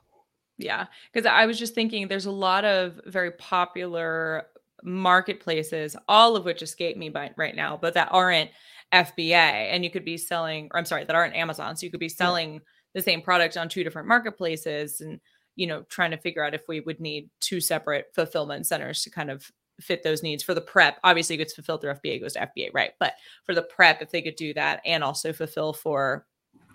Yeah, 0.57 0.87
because 1.11 1.27
I 1.27 1.45
was 1.45 1.59
just 1.59 1.75
thinking 1.75 2.07
there's 2.07 2.25
a 2.25 2.31
lot 2.31 2.65
of 2.65 2.99
very 3.05 3.31
popular 3.31 4.47
marketplaces, 4.83 5.95
all 6.07 6.35
of 6.35 6.45
which 6.45 6.61
escape 6.61 6.97
me 6.97 7.09
by 7.09 7.31
right 7.37 7.55
now, 7.55 7.77
but 7.79 7.93
that 7.93 8.09
aren't 8.11 8.49
FBA. 8.93 9.33
And 9.33 9.83
you 9.83 9.91
could 9.91 10.05
be 10.05 10.17
selling, 10.17 10.69
or 10.71 10.79
I'm 10.79 10.85
sorry, 10.85 11.03
that 11.03 11.15
aren't 11.15 11.35
Amazon. 11.35 11.75
So 11.75 11.85
you 11.85 11.91
could 11.91 11.99
be 11.99 12.09
selling 12.09 12.53
yeah. 12.53 12.59
the 12.95 13.01
same 13.01 13.21
product 13.21 13.57
on 13.57 13.69
two 13.69 13.83
different 13.83 14.07
marketplaces 14.07 15.01
and, 15.01 15.19
you 15.55 15.67
know, 15.67 15.83
trying 15.89 16.11
to 16.11 16.17
figure 16.17 16.43
out 16.43 16.53
if 16.53 16.67
we 16.67 16.79
would 16.81 16.99
need 16.99 17.29
two 17.39 17.59
separate 17.59 18.07
fulfillment 18.15 18.65
centers 18.65 19.01
to 19.03 19.09
kind 19.09 19.29
of 19.29 19.51
fit 19.79 20.03
those 20.03 20.23
needs 20.23 20.41
for 20.41 20.53
the 20.53 20.61
prep. 20.61 20.97
Obviously, 21.03 21.35
it 21.35 21.39
gets 21.39 21.53
fulfilled 21.53 21.81
through 21.81 21.93
FBA, 21.93 22.21
goes 22.21 22.33
to 22.33 22.49
FBA, 22.57 22.69
right? 22.73 22.91
But 22.99 23.13
for 23.43 23.53
the 23.53 23.61
prep, 23.61 24.01
if 24.01 24.11
they 24.11 24.21
could 24.21 24.35
do 24.35 24.53
that 24.53 24.81
and 24.85 25.03
also 25.03 25.33
fulfill 25.33 25.73
for 25.73 26.25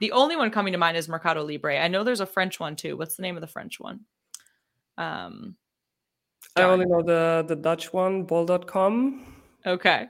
the 0.03 0.11
only 0.11 0.35
one 0.35 0.51
coming 0.51 0.73
to 0.73 0.79
mind 0.81 0.97
is 0.97 1.09
Mercado 1.09 1.45
Libre. 1.45 1.79
I 1.79 1.87
know 1.87 2.03
there's 2.03 2.19
a 2.19 2.27
French 2.27 2.59
one 2.59 2.75
too. 2.75 2.97
What's 2.97 3.15
the 3.15 3.23
name 3.23 3.37
of 3.37 3.41
the 3.41 3.47
French 3.47 3.79
one? 3.79 4.01
Um, 4.99 5.55
I 6.57 6.63
only 6.63 6.87
know 6.87 7.03
the 7.03 7.45
the 7.47 7.55
Dutch 7.55 7.93
one, 7.93 8.25
bol.com. 8.25 9.25
Okay. 9.65 10.09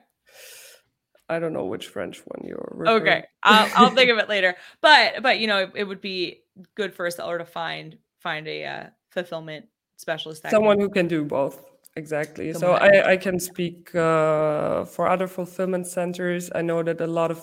I 1.28 1.38
don't 1.38 1.52
know 1.52 1.66
which 1.66 1.88
French 1.88 2.22
one 2.24 2.48
you're. 2.48 2.72
Referring. 2.72 3.02
Okay, 3.02 3.24
I'll, 3.42 3.70
I'll 3.76 3.90
think 3.90 4.10
of 4.10 4.16
it 4.16 4.28
later. 4.34 4.56
But 4.80 5.22
but 5.22 5.40
you 5.40 5.46
know 5.46 5.58
it, 5.58 5.72
it, 5.74 5.84
would 5.84 6.00
be 6.00 6.40
good 6.74 6.94
for 6.94 7.04
a 7.04 7.10
seller 7.10 7.36
to 7.36 7.44
find 7.44 7.98
find 8.20 8.48
a 8.48 8.64
uh, 8.64 8.86
fulfillment 9.10 9.66
specialist. 9.98 10.42
Someone 10.48 10.78
can... 10.78 10.86
who 10.86 10.88
can 10.88 11.06
do 11.06 11.22
both. 11.22 11.62
Exactly. 11.96 12.54
Someone 12.54 12.80
so 12.80 12.86
I 12.86 13.12
I 13.12 13.16
can 13.18 13.38
speak 13.38 13.94
uh, 13.94 14.86
for 14.86 15.06
other 15.06 15.28
fulfillment 15.28 15.86
centers. 15.86 16.50
I 16.54 16.62
know 16.62 16.82
that 16.82 16.98
a 17.02 17.06
lot 17.06 17.30
of 17.30 17.42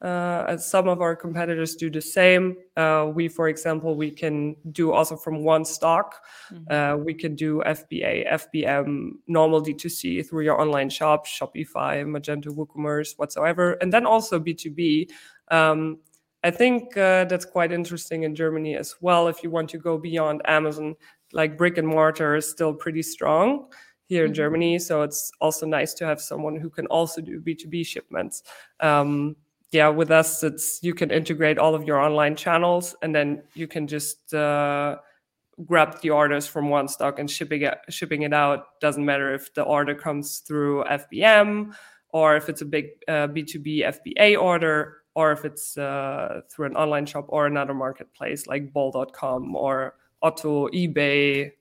uh, 0.00 0.56
some 0.56 0.88
of 0.88 1.00
our 1.00 1.16
competitors 1.16 1.74
do 1.74 1.90
the 1.90 2.00
same. 2.00 2.56
Uh, 2.76 3.10
we, 3.12 3.26
for 3.26 3.48
example, 3.48 3.96
we 3.96 4.10
can 4.10 4.54
do 4.70 4.92
also 4.92 5.16
from 5.16 5.42
one 5.42 5.64
stock. 5.64 6.24
Mm-hmm. 6.52 6.72
Uh, 6.72 6.96
we 7.02 7.14
can 7.14 7.34
do 7.34 7.62
FBA, 7.66 8.30
FBM, 8.32 9.10
normal 9.26 9.60
D2C 9.60 10.28
through 10.28 10.44
your 10.44 10.60
online 10.60 10.88
shop, 10.88 11.26
Shopify, 11.26 12.04
Magento, 12.04 12.46
WooCommerce, 12.46 13.18
whatsoever, 13.18 13.72
and 13.80 13.92
then 13.92 14.06
also 14.06 14.38
B2B. 14.38 15.10
Um, 15.50 15.98
I 16.44 16.52
think 16.52 16.96
uh, 16.96 17.24
that's 17.24 17.44
quite 17.44 17.72
interesting 17.72 18.22
in 18.22 18.36
Germany 18.36 18.76
as 18.76 18.94
well. 19.00 19.26
If 19.26 19.42
you 19.42 19.50
want 19.50 19.68
to 19.70 19.78
go 19.78 19.98
beyond 19.98 20.42
Amazon, 20.44 20.94
like 21.32 21.58
brick 21.58 21.76
and 21.76 21.88
mortar 21.88 22.36
is 22.36 22.48
still 22.48 22.72
pretty 22.72 23.02
strong 23.02 23.66
here 24.06 24.24
in 24.24 24.30
mm-hmm. 24.30 24.36
Germany. 24.36 24.78
So 24.78 25.02
it's 25.02 25.32
also 25.40 25.66
nice 25.66 25.94
to 25.94 26.06
have 26.06 26.20
someone 26.20 26.56
who 26.56 26.70
can 26.70 26.86
also 26.86 27.20
do 27.20 27.40
B2B 27.40 27.84
shipments. 27.84 28.44
Yeah, 29.70 29.88
with 29.88 30.10
us, 30.10 30.42
it's 30.42 30.80
you 30.82 30.94
can 30.94 31.10
integrate 31.10 31.58
all 31.58 31.74
of 31.74 31.84
your 31.84 32.00
online 32.00 32.36
channels, 32.36 32.96
and 33.02 33.14
then 33.14 33.42
you 33.54 33.68
can 33.68 33.86
just 33.86 34.32
uh, 34.32 34.96
grab 35.66 36.00
the 36.00 36.10
orders 36.10 36.46
from 36.46 36.70
one 36.70 36.88
stock 36.88 37.18
and 37.18 37.30
shipping 37.30 37.62
it 37.62 37.78
shipping 37.90 38.22
it 38.22 38.32
out. 38.32 38.80
Doesn't 38.80 39.04
matter 39.04 39.34
if 39.34 39.52
the 39.52 39.62
order 39.62 39.94
comes 39.94 40.38
through 40.38 40.84
FBM 40.84 41.74
or 42.10 42.36
if 42.36 42.48
it's 42.48 42.62
a 42.62 42.64
big 42.64 42.86
B 43.06 43.42
two 43.42 43.58
B 43.58 43.84
FBA 43.86 44.40
order, 44.40 44.98
or 45.14 45.32
if 45.32 45.44
it's 45.44 45.76
uh, 45.76 46.40
through 46.50 46.66
an 46.66 46.76
online 46.76 47.06
shop 47.06 47.26
or 47.28 47.46
another 47.46 47.74
marketplace 47.74 48.46
like 48.46 48.72
Bol.com 48.72 49.54
or 49.54 49.94
Otto, 50.22 50.68
eBay, 50.68 51.52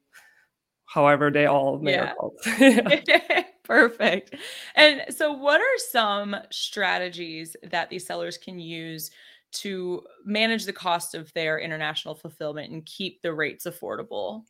however 0.85 1.29
they 1.31 1.45
all 1.45 1.79
may 1.79 1.93
yeah. 1.93 2.13
Perfect. 3.67 4.33
And 4.75 5.03
so, 5.09 5.33
what 5.33 5.59
are 5.59 5.77
some 5.91 6.35
strategies 6.51 7.55
that 7.63 7.89
these 7.89 8.05
sellers 8.05 8.37
can 8.37 8.59
use 8.59 9.11
to 9.51 10.03
manage 10.23 10.65
the 10.65 10.73
cost 10.73 11.15
of 11.15 11.33
their 11.33 11.59
international 11.59 12.15
fulfillment 12.15 12.71
and 12.71 12.85
keep 12.85 13.21
the 13.21 13.33
rates 13.33 13.65
affordable? 13.65 14.43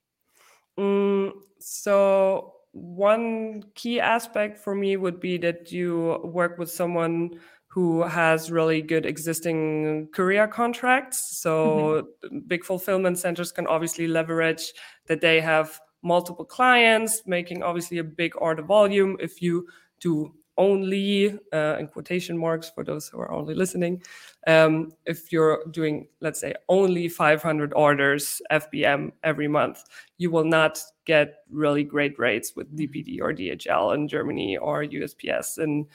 Mm, 0.77 1.31
so, 1.59 2.53
one 2.73 3.63
key 3.73 3.99
aspect 3.99 4.59
for 4.59 4.75
me 4.75 4.97
would 4.97 5.19
be 5.19 5.37
that 5.39 5.71
you 5.71 6.21
work 6.23 6.59
with 6.59 6.69
someone 6.69 7.39
who 7.65 8.03
has 8.03 8.51
really 8.51 8.81
good 8.81 9.05
existing 9.05 10.09
courier 10.13 10.47
contracts. 10.47 11.39
So, 11.41 12.07
mm-hmm. 12.23 12.39
big 12.47 12.63
fulfillment 12.63 13.17
centers 13.17 13.51
can 13.51 13.65
obviously 13.65 14.07
leverage 14.07 14.73
that 15.07 15.21
they 15.21 15.41
have 15.41 15.79
multiple 16.03 16.45
clients, 16.45 17.23
making 17.25 17.63
obviously 17.63 17.97
a 17.97 18.03
big 18.03 18.33
order 18.37 18.63
volume. 18.63 19.17
If 19.19 19.41
you 19.41 19.67
do 19.99 20.33
only, 20.57 21.37
uh, 21.53 21.77
in 21.79 21.87
quotation 21.87 22.37
marks 22.37 22.69
for 22.69 22.83
those 22.83 23.07
who 23.07 23.19
are 23.19 23.31
only 23.31 23.53
listening, 23.53 24.01
um, 24.47 24.91
if 25.05 25.31
you're 25.31 25.63
doing, 25.71 26.07
let's 26.19 26.39
say, 26.39 26.53
only 26.67 27.07
500 27.07 27.73
orders 27.75 28.41
FBM 28.51 29.11
every 29.23 29.47
month, 29.47 29.83
you 30.17 30.31
will 30.31 30.45
not 30.45 30.79
get 31.05 31.43
really 31.51 31.83
great 31.83 32.17
rates 32.17 32.53
with 32.55 32.75
DPD 32.75 33.19
or 33.21 33.33
DHL 33.33 33.93
in 33.93 34.07
Germany 34.07 34.57
or 34.57 34.83
USPS 34.83 35.59
in, 35.59 35.85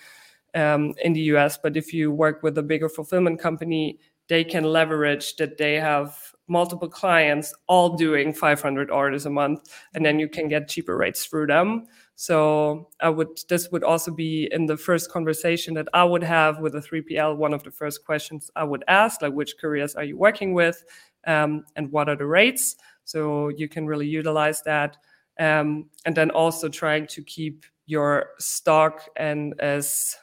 um, 0.54 0.94
in 1.02 1.12
the 1.12 1.20
US. 1.34 1.58
But 1.58 1.76
if 1.76 1.92
you 1.92 2.10
work 2.10 2.42
with 2.42 2.58
a 2.58 2.62
bigger 2.62 2.88
fulfillment 2.88 3.40
company, 3.40 3.98
they 4.28 4.44
can 4.44 4.64
leverage 4.64 5.36
that 5.36 5.58
they 5.58 5.74
have 5.74 6.16
multiple 6.48 6.88
clients 6.88 7.54
all 7.66 7.96
doing 7.96 8.32
500 8.32 8.90
orders 8.90 9.26
a 9.26 9.30
month 9.30 9.72
and 9.94 10.04
then 10.04 10.18
you 10.18 10.28
can 10.28 10.48
get 10.48 10.68
cheaper 10.68 10.96
rates 10.96 11.24
through 11.24 11.46
them 11.46 11.86
so 12.14 12.88
i 13.00 13.08
would 13.08 13.28
this 13.48 13.70
would 13.70 13.84
also 13.84 14.10
be 14.10 14.48
in 14.52 14.66
the 14.66 14.76
first 14.76 15.10
conversation 15.10 15.72
that 15.72 15.88
i 15.94 16.04
would 16.04 16.22
have 16.22 16.58
with 16.58 16.74
a 16.74 16.80
3pl 16.80 17.36
one 17.36 17.54
of 17.54 17.62
the 17.62 17.70
first 17.70 18.04
questions 18.04 18.50
i 18.56 18.64
would 18.64 18.84
ask 18.88 19.22
like 19.22 19.32
which 19.32 19.54
couriers 19.58 19.94
are 19.94 20.04
you 20.04 20.16
working 20.16 20.52
with 20.52 20.84
um, 21.26 21.64
and 21.76 21.90
what 21.92 22.08
are 22.08 22.16
the 22.16 22.26
rates 22.26 22.76
so 23.04 23.48
you 23.48 23.68
can 23.68 23.86
really 23.86 24.06
utilize 24.06 24.62
that 24.62 24.96
um, 25.40 25.88
and 26.04 26.14
then 26.16 26.30
also 26.30 26.68
trying 26.68 27.06
to 27.06 27.22
keep 27.22 27.64
your 27.86 28.30
stock 28.38 29.08
and 29.16 29.54
as 29.60 30.16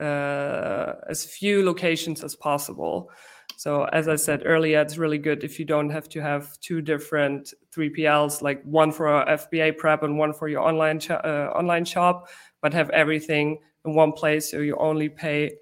uh, 0.00 0.94
as 1.08 1.24
few 1.24 1.64
locations 1.64 2.24
as 2.24 2.34
possible. 2.34 3.10
So 3.56 3.84
as 3.84 4.08
I 4.08 4.16
said 4.16 4.42
earlier, 4.46 4.80
it's 4.80 4.96
really 4.96 5.18
good 5.18 5.44
if 5.44 5.58
you 5.58 5.66
don't 5.66 5.90
have 5.90 6.08
to 6.10 6.20
have 6.22 6.58
two 6.60 6.80
different 6.80 7.52
3PLs, 7.76 8.40
like 8.40 8.62
one 8.64 8.90
for 8.90 9.06
FBA 9.06 9.76
prep 9.76 10.02
and 10.02 10.16
one 10.16 10.32
for 10.32 10.48
your 10.48 10.62
online 10.62 11.00
uh, 11.10 11.50
online 11.54 11.84
shop, 11.84 12.28
but 12.62 12.72
have 12.72 12.88
everything 12.90 13.58
in 13.84 13.94
one 13.94 14.12
place. 14.12 14.50
So 14.50 14.60
you 14.60 14.76
only 14.76 15.10
pay 15.10 15.52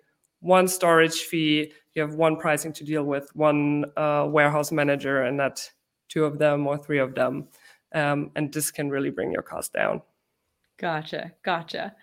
one 0.41 0.69
storage 0.69 1.23
fee. 1.23 1.73
You 1.95 2.03
have 2.03 2.15
one 2.15 2.37
pricing 2.37 2.73
to 2.75 2.85
deal 2.85 3.03
with, 3.03 3.29
one 3.35 3.87
uh, 3.97 4.29
warehouse 4.31 4.71
manager, 4.71 5.23
and 5.23 5.37
not 5.37 5.69
two 6.09 6.25
of 6.25 6.39
them 6.39 6.67
or 6.67 6.79
three 6.79 6.99
of 6.99 7.15
them. 7.15 7.49
Um, 7.95 8.31
and 8.37 8.53
this 8.53 8.71
can 8.71 8.91
really 8.91 9.11
bring 9.11 9.33
your 9.33 9.43
cost 9.43 9.73
down. 9.73 10.03
Gotcha. 10.79 11.33
Gotcha. 11.45 11.97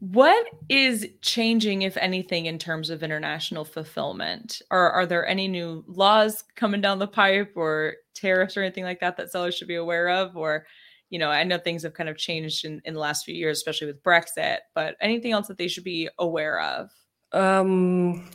What 0.00 0.46
is 0.70 1.06
changing, 1.20 1.82
if 1.82 1.96
anything, 1.98 2.46
in 2.46 2.58
terms 2.58 2.88
of 2.88 3.02
international 3.02 3.66
fulfillment? 3.66 4.62
Or 4.70 4.90
are 4.90 5.04
there 5.04 5.26
any 5.26 5.46
new 5.46 5.84
laws 5.86 6.42
coming 6.56 6.80
down 6.80 6.98
the 6.98 7.06
pipe 7.06 7.52
or 7.54 7.96
tariffs 8.14 8.56
or 8.56 8.62
anything 8.62 8.84
like 8.84 9.00
that 9.00 9.18
that 9.18 9.30
sellers 9.30 9.54
should 9.54 9.68
be 9.68 9.74
aware 9.74 10.08
of? 10.08 10.38
Or, 10.38 10.66
you 11.10 11.18
know, 11.18 11.28
I 11.28 11.44
know 11.44 11.58
things 11.58 11.82
have 11.82 11.92
kind 11.92 12.08
of 12.08 12.16
changed 12.16 12.64
in, 12.64 12.80
in 12.86 12.94
the 12.94 13.00
last 13.00 13.26
few 13.26 13.34
years, 13.34 13.58
especially 13.58 13.88
with 13.88 14.02
Brexit, 14.02 14.58
but 14.74 14.96
anything 15.02 15.32
else 15.32 15.48
that 15.48 15.58
they 15.58 15.68
should 15.68 15.84
be 15.84 16.08
aware 16.18 16.60
of? 16.60 16.90
Um, 17.32 18.30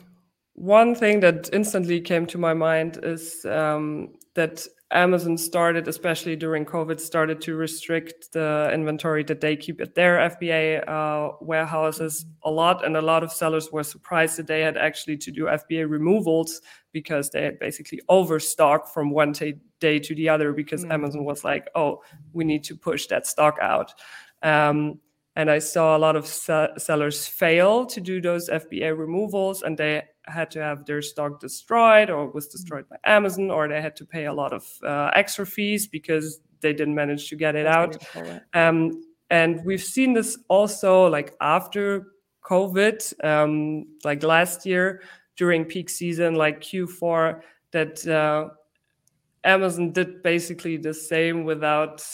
one 0.53 0.93
thing 0.93 1.19
that 1.21 1.49
instantly 1.51 1.99
came 1.99 2.27
to 2.27 2.37
my 2.37 2.53
mind 2.53 2.99
is 3.01 3.43
um, 3.45 4.13
that 4.35 4.67
Amazon 4.95 5.37
started, 5.37 5.87
especially 5.87 6.35
during 6.35 6.65
COVID, 6.65 6.99
started 6.99 7.41
to 7.41 7.55
restrict 7.55 8.31
the 8.31 8.71
inventory 8.73 9.23
that 9.25 9.41
they 9.41 9.55
keep 9.55 9.81
at 9.81 9.93
their 9.93 10.17
FBA 10.17 10.87
uh, 10.87 11.35
warehouses 11.41 12.25
a 12.43 12.49
lot. 12.49 12.85
And 12.85 12.95
a 12.95 13.01
lot 13.01 13.21
of 13.21 13.31
sellers 13.31 13.71
were 13.71 13.83
surprised 13.83 14.37
that 14.37 14.47
they 14.47 14.61
had 14.61 14.77
actually 14.77 15.17
to 15.17 15.31
do 15.31 15.45
FBA 15.45 15.89
removals 15.89 16.61
because 16.93 17.29
they 17.29 17.43
had 17.43 17.59
basically 17.59 18.01
overstocked 18.07 18.93
from 18.93 19.11
one 19.11 19.33
t- 19.33 19.59
day 19.81 19.99
to 19.99 20.15
the 20.15 20.29
other 20.29 20.53
because 20.53 20.83
mm-hmm. 20.83 20.93
Amazon 20.93 21.25
was 21.25 21.43
like, 21.43 21.69
oh, 21.75 22.01
we 22.31 22.45
need 22.45 22.63
to 22.63 22.75
push 22.75 23.07
that 23.07 23.27
stock 23.27 23.57
out. 23.61 23.93
Um, 24.41 24.99
and 25.35 25.51
I 25.51 25.59
saw 25.59 25.97
a 25.97 25.99
lot 25.99 26.15
of 26.15 26.25
se- 26.25 26.75
sellers 26.77 27.27
fail 27.27 27.85
to 27.87 27.99
do 27.99 28.21
those 28.21 28.49
FBA 28.49 28.97
removals 28.97 29.61
and 29.61 29.77
they 29.77 30.03
had 30.27 30.51
to 30.51 30.61
have 30.61 30.85
their 30.85 31.01
stock 31.01 31.39
destroyed 31.39 32.09
or 32.09 32.29
was 32.31 32.47
destroyed 32.47 32.87
by 32.89 32.97
Amazon, 33.05 33.51
or 33.51 33.67
they 33.67 33.81
had 33.81 33.95
to 33.97 34.05
pay 34.05 34.25
a 34.25 34.33
lot 34.33 34.53
of 34.53 34.65
uh, 34.83 35.11
extra 35.13 35.45
fees 35.45 35.87
because 35.87 36.41
they 36.61 36.73
didn't 36.73 36.95
manage 36.95 37.29
to 37.29 37.35
get 37.35 37.55
it 37.55 37.65
out. 37.65 37.97
Um, 38.53 39.03
and 39.29 39.63
we've 39.65 39.83
seen 39.83 40.13
this 40.13 40.37
also 40.49 41.07
like 41.07 41.35
after 41.41 42.07
COVID, 42.43 43.25
um, 43.25 43.85
like 44.03 44.23
last 44.23 44.65
year 44.65 45.01
during 45.35 45.65
peak 45.65 45.89
season, 45.89 46.35
like 46.35 46.61
Q4, 46.61 47.41
that 47.71 48.07
uh, 48.07 48.49
Amazon 49.43 49.91
did 49.91 50.23
basically 50.23 50.77
the 50.77 50.93
same 50.93 51.43
without 51.43 52.05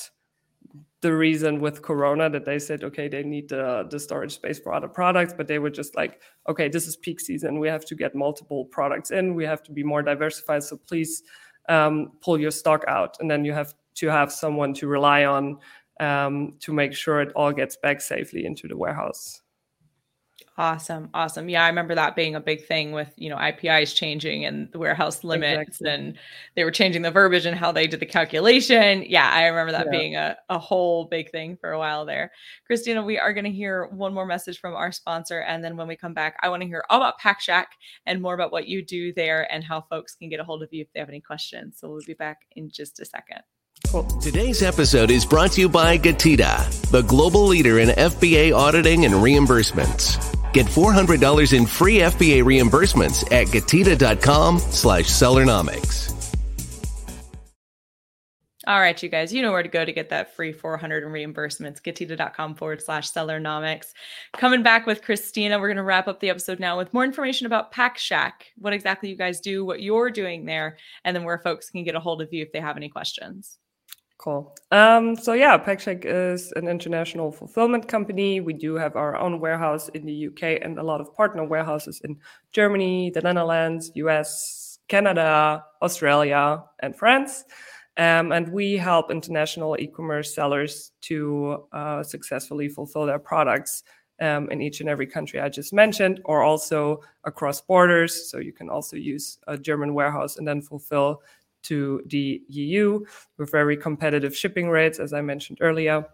the 1.01 1.13
reason 1.13 1.59
with 1.59 1.81
corona 1.81 2.29
that 2.29 2.45
they 2.45 2.59
said 2.59 2.83
okay 2.83 3.07
they 3.07 3.23
need 3.23 3.49
the, 3.49 3.87
the 3.89 3.99
storage 3.99 4.33
space 4.33 4.59
for 4.59 4.73
other 4.73 4.87
products 4.87 5.33
but 5.33 5.47
they 5.47 5.57
were 5.57 5.69
just 5.69 5.95
like 5.95 6.21
okay 6.47 6.69
this 6.69 6.87
is 6.87 6.95
peak 6.95 7.19
season. 7.19 7.59
We 7.59 7.67
have 7.67 7.85
to 7.85 7.95
get 7.95 8.15
multiple 8.15 8.65
products 8.65 9.11
in. 9.11 9.35
We 9.35 9.45
have 9.45 9.63
to 9.63 9.71
be 9.71 9.83
more 9.83 10.01
diversified. 10.01 10.63
So 10.63 10.77
please 10.77 11.23
um, 11.69 12.13
pull 12.21 12.39
your 12.39 12.51
stock 12.51 12.83
out. 12.87 13.17
And 13.19 13.29
then 13.29 13.45
you 13.45 13.53
have 13.53 13.73
to 13.95 14.07
have 14.07 14.31
someone 14.31 14.73
to 14.75 14.87
rely 14.87 15.25
on 15.25 15.57
um, 15.99 16.53
to 16.61 16.73
make 16.73 16.93
sure 16.93 17.21
it 17.21 17.31
all 17.35 17.51
gets 17.51 17.75
back 17.75 18.01
safely 18.01 18.45
into 18.45 18.67
the 18.67 18.77
warehouse 18.77 19.40
Awesome. 20.61 21.09
Awesome. 21.15 21.49
Yeah, 21.49 21.65
I 21.65 21.69
remember 21.69 21.95
that 21.95 22.15
being 22.15 22.35
a 22.35 22.39
big 22.39 22.67
thing 22.67 22.91
with, 22.91 23.11
you 23.15 23.31
know, 23.31 23.35
IPIs 23.35 23.95
changing 23.95 24.45
and 24.45 24.71
the 24.71 24.77
warehouse 24.77 25.23
limits 25.23 25.79
exactly. 25.79 25.89
and 25.89 26.19
they 26.55 26.63
were 26.63 26.69
changing 26.69 27.01
the 27.01 27.09
verbiage 27.09 27.47
and 27.47 27.57
how 27.57 27.71
they 27.71 27.87
did 27.87 27.99
the 27.99 28.05
calculation. 28.05 29.03
Yeah, 29.07 29.27
I 29.27 29.47
remember 29.47 29.71
that 29.71 29.87
yeah. 29.87 29.97
being 29.97 30.15
a, 30.17 30.37
a 30.49 30.59
whole 30.59 31.05
big 31.05 31.31
thing 31.31 31.57
for 31.59 31.71
a 31.71 31.79
while 31.79 32.05
there. 32.05 32.31
Kristina, 32.69 33.03
we 33.03 33.17
are 33.17 33.33
going 33.33 33.45
to 33.45 33.51
hear 33.51 33.87
one 33.87 34.13
more 34.13 34.27
message 34.27 34.59
from 34.59 34.75
our 34.75 34.91
sponsor. 34.91 35.39
And 35.39 35.63
then 35.63 35.77
when 35.77 35.87
we 35.87 35.95
come 35.95 36.13
back, 36.13 36.37
I 36.43 36.49
want 36.49 36.61
to 36.61 36.67
hear 36.67 36.83
all 36.91 36.97
about 36.99 37.17
Pack 37.17 37.41
Shack 37.41 37.71
and 38.05 38.21
more 38.21 38.35
about 38.35 38.51
what 38.51 38.67
you 38.67 38.85
do 38.85 39.11
there 39.13 39.51
and 39.51 39.63
how 39.63 39.81
folks 39.89 40.13
can 40.13 40.29
get 40.29 40.39
a 40.39 40.43
hold 40.43 40.61
of 40.61 40.71
you 40.71 40.83
if 40.83 40.93
they 40.93 40.99
have 40.99 41.09
any 41.09 41.21
questions. 41.21 41.79
So 41.79 41.89
we'll 41.89 42.01
be 42.05 42.13
back 42.13 42.41
in 42.51 42.69
just 42.69 42.99
a 42.99 43.05
second. 43.05 43.41
Cool. 43.87 44.03
Today's 44.21 44.61
episode 44.61 45.09
is 45.09 45.25
brought 45.25 45.53
to 45.53 45.61
you 45.61 45.69
by 45.69 45.97
Getida, 45.97 46.91
the 46.91 47.01
global 47.01 47.47
leader 47.47 47.79
in 47.79 47.89
FBA 47.89 48.55
auditing 48.55 49.05
and 49.05 49.15
reimbursements. 49.15 50.30
Get 50.53 50.65
$400 50.65 51.57
in 51.57 51.65
free 51.65 51.99
FBA 51.99 52.43
reimbursements 52.43 53.23
at 53.31 53.47
getida.com 53.47 54.59
slash 54.59 55.05
sellernomics. 55.05 56.11
All 58.67 58.79
right, 58.79 59.01
you 59.01 59.09
guys, 59.09 59.33
you 59.33 59.41
know 59.41 59.51
where 59.51 59.63
to 59.63 59.69
go 59.69 59.83
to 59.83 59.91
get 59.91 60.09
that 60.09 60.35
free 60.35 60.53
400 60.53 61.03
in 61.03 61.09
reimbursements. 61.09 61.81
Getida.com 61.81 62.53
forward 62.53 62.81
slash 62.81 63.11
sellernomics. 63.11 63.87
Coming 64.37 64.61
back 64.61 64.85
with 64.85 65.01
Kristina, 65.01 65.59
we're 65.59 65.67
going 65.67 65.77
to 65.77 65.83
wrap 65.83 66.07
up 66.07 66.19
the 66.19 66.29
episode 66.29 66.59
now 66.59 66.77
with 66.77 66.93
more 66.93 67.03
information 67.03 67.47
about 67.47 67.71
Pack 67.71 67.97
Shack, 67.97 68.51
what 68.57 68.71
exactly 68.71 69.09
you 69.09 69.15
guys 69.15 69.39
do, 69.39 69.65
what 69.65 69.81
you're 69.81 70.11
doing 70.11 70.45
there, 70.45 70.77
and 71.03 71.15
then 71.15 71.23
where 71.23 71.39
folks 71.39 71.71
can 71.71 71.83
get 71.83 71.95
a 71.95 71.99
hold 71.99 72.21
of 72.21 72.31
you 72.31 72.43
if 72.43 72.51
they 72.51 72.59
have 72.59 72.77
any 72.77 72.87
questions. 72.87 73.57
Cool. 74.21 74.55
Um, 74.69 75.15
so 75.15 75.33
yeah, 75.33 75.57
PackShack 75.57 76.05
is 76.05 76.51
an 76.55 76.67
international 76.67 77.31
fulfillment 77.31 77.87
company. 77.87 78.39
We 78.39 78.53
do 78.53 78.75
have 78.75 78.95
our 78.95 79.15
own 79.17 79.39
warehouse 79.39 79.89
in 79.89 80.05
the 80.05 80.27
UK 80.27 80.61
and 80.61 80.77
a 80.77 80.83
lot 80.83 81.01
of 81.01 81.11
partner 81.15 81.43
warehouses 81.43 82.01
in 82.03 82.19
Germany, 82.51 83.09
the 83.09 83.21
Netherlands, 83.21 83.91
US, 83.95 84.77
Canada, 84.87 85.65
Australia, 85.81 86.63
and 86.81 86.95
France. 86.95 87.45
Um, 87.97 88.31
and 88.31 88.47
we 88.49 88.77
help 88.77 89.09
international 89.09 89.75
e-commerce 89.79 90.35
sellers 90.35 90.91
to 91.01 91.65
uh, 91.73 92.03
successfully 92.03 92.69
fulfill 92.69 93.07
their 93.07 93.19
products 93.19 93.83
um, 94.21 94.51
in 94.51 94.61
each 94.61 94.81
and 94.81 94.89
every 94.89 95.07
country 95.07 95.39
I 95.39 95.49
just 95.49 95.73
mentioned, 95.73 96.21
or 96.25 96.43
also 96.43 97.01
across 97.23 97.59
borders. 97.59 98.29
So 98.29 98.37
you 98.37 98.53
can 98.53 98.69
also 98.69 98.97
use 98.97 99.39
a 99.47 99.57
German 99.57 99.95
warehouse 99.95 100.37
and 100.37 100.47
then 100.47 100.61
fulfill 100.61 101.23
to 101.63 102.01
the 102.07 102.41
EU 102.49 103.03
with 103.37 103.51
very 103.51 103.77
competitive 103.77 104.35
shipping 104.35 104.69
rates, 104.69 104.99
as 104.99 105.13
I 105.13 105.21
mentioned 105.21 105.59
earlier. 105.61 106.05